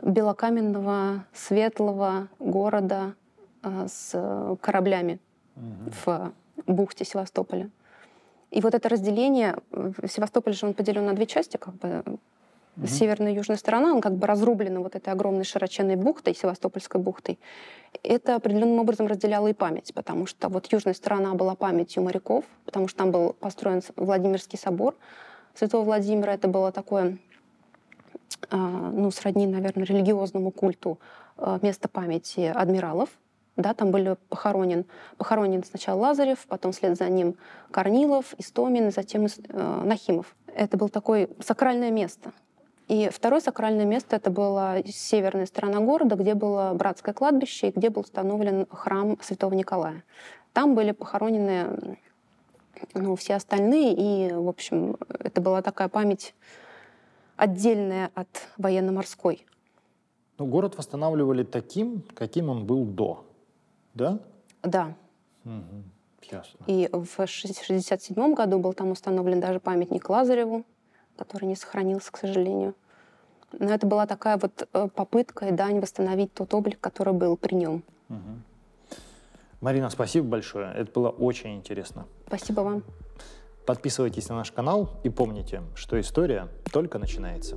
[0.02, 3.14] белокаменного, светлого города
[3.62, 5.20] э, с кораблями
[5.54, 5.92] mm-hmm.
[6.04, 6.32] в
[6.66, 7.70] бухте Севастополя.
[8.50, 9.56] И вот это разделение,
[10.08, 11.88] Севастополь же он поделен на две части, как бы
[12.76, 12.86] mm-hmm.
[12.86, 17.38] северная и южная сторона, он как бы разрублена вот этой огромной широченной бухтой, Севастопольской бухтой.
[18.02, 22.88] Это определенным образом разделяло и память, потому что вот южная сторона была памятью моряков, потому
[22.88, 24.94] что там был построен Владимирский собор
[25.54, 26.32] Святого Владимира.
[26.34, 27.18] Это было такое,
[28.50, 30.98] а, ну, сродни, наверное, религиозному культу
[31.36, 33.08] а, место памяти адмиралов,
[33.56, 34.84] Да, там были похоронен,
[35.16, 37.36] похоронен сначала Лазарев, потом вслед за ним
[37.70, 40.36] Корнилов, Истомин, затем э, Нахимов.
[40.54, 42.32] Это было такое сакральное место.
[42.88, 47.90] И второе сакральное место— это была северная сторона города, где было братское кладбище и где
[47.90, 50.04] был установлен храм святого Николая.
[50.52, 51.98] Там были похоронены
[52.94, 56.34] ну, все остальные, и, в общем, это была такая память
[57.36, 59.44] отдельная от военно-морской.
[60.38, 63.24] Ну, город восстанавливали таким, каким он был до,
[63.96, 64.18] да?
[64.62, 64.94] Да.
[65.44, 65.82] Угу.
[66.30, 66.58] Ясно.
[66.66, 70.64] И в 1967 году был там установлен даже памятник Лазареву,
[71.16, 72.74] который не сохранился, к сожалению.
[73.52, 77.54] Но это была такая вот э, попытка и дань восстановить тот облик, который был при
[77.54, 77.82] нем.
[78.08, 78.98] Угу.
[79.60, 80.72] Марина, спасибо большое.
[80.74, 82.06] Это было очень интересно.
[82.26, 82.82] Спасибо вам.
[83.64, 87.56] Подписывайтесь на наш канал и помните, что история только начинается.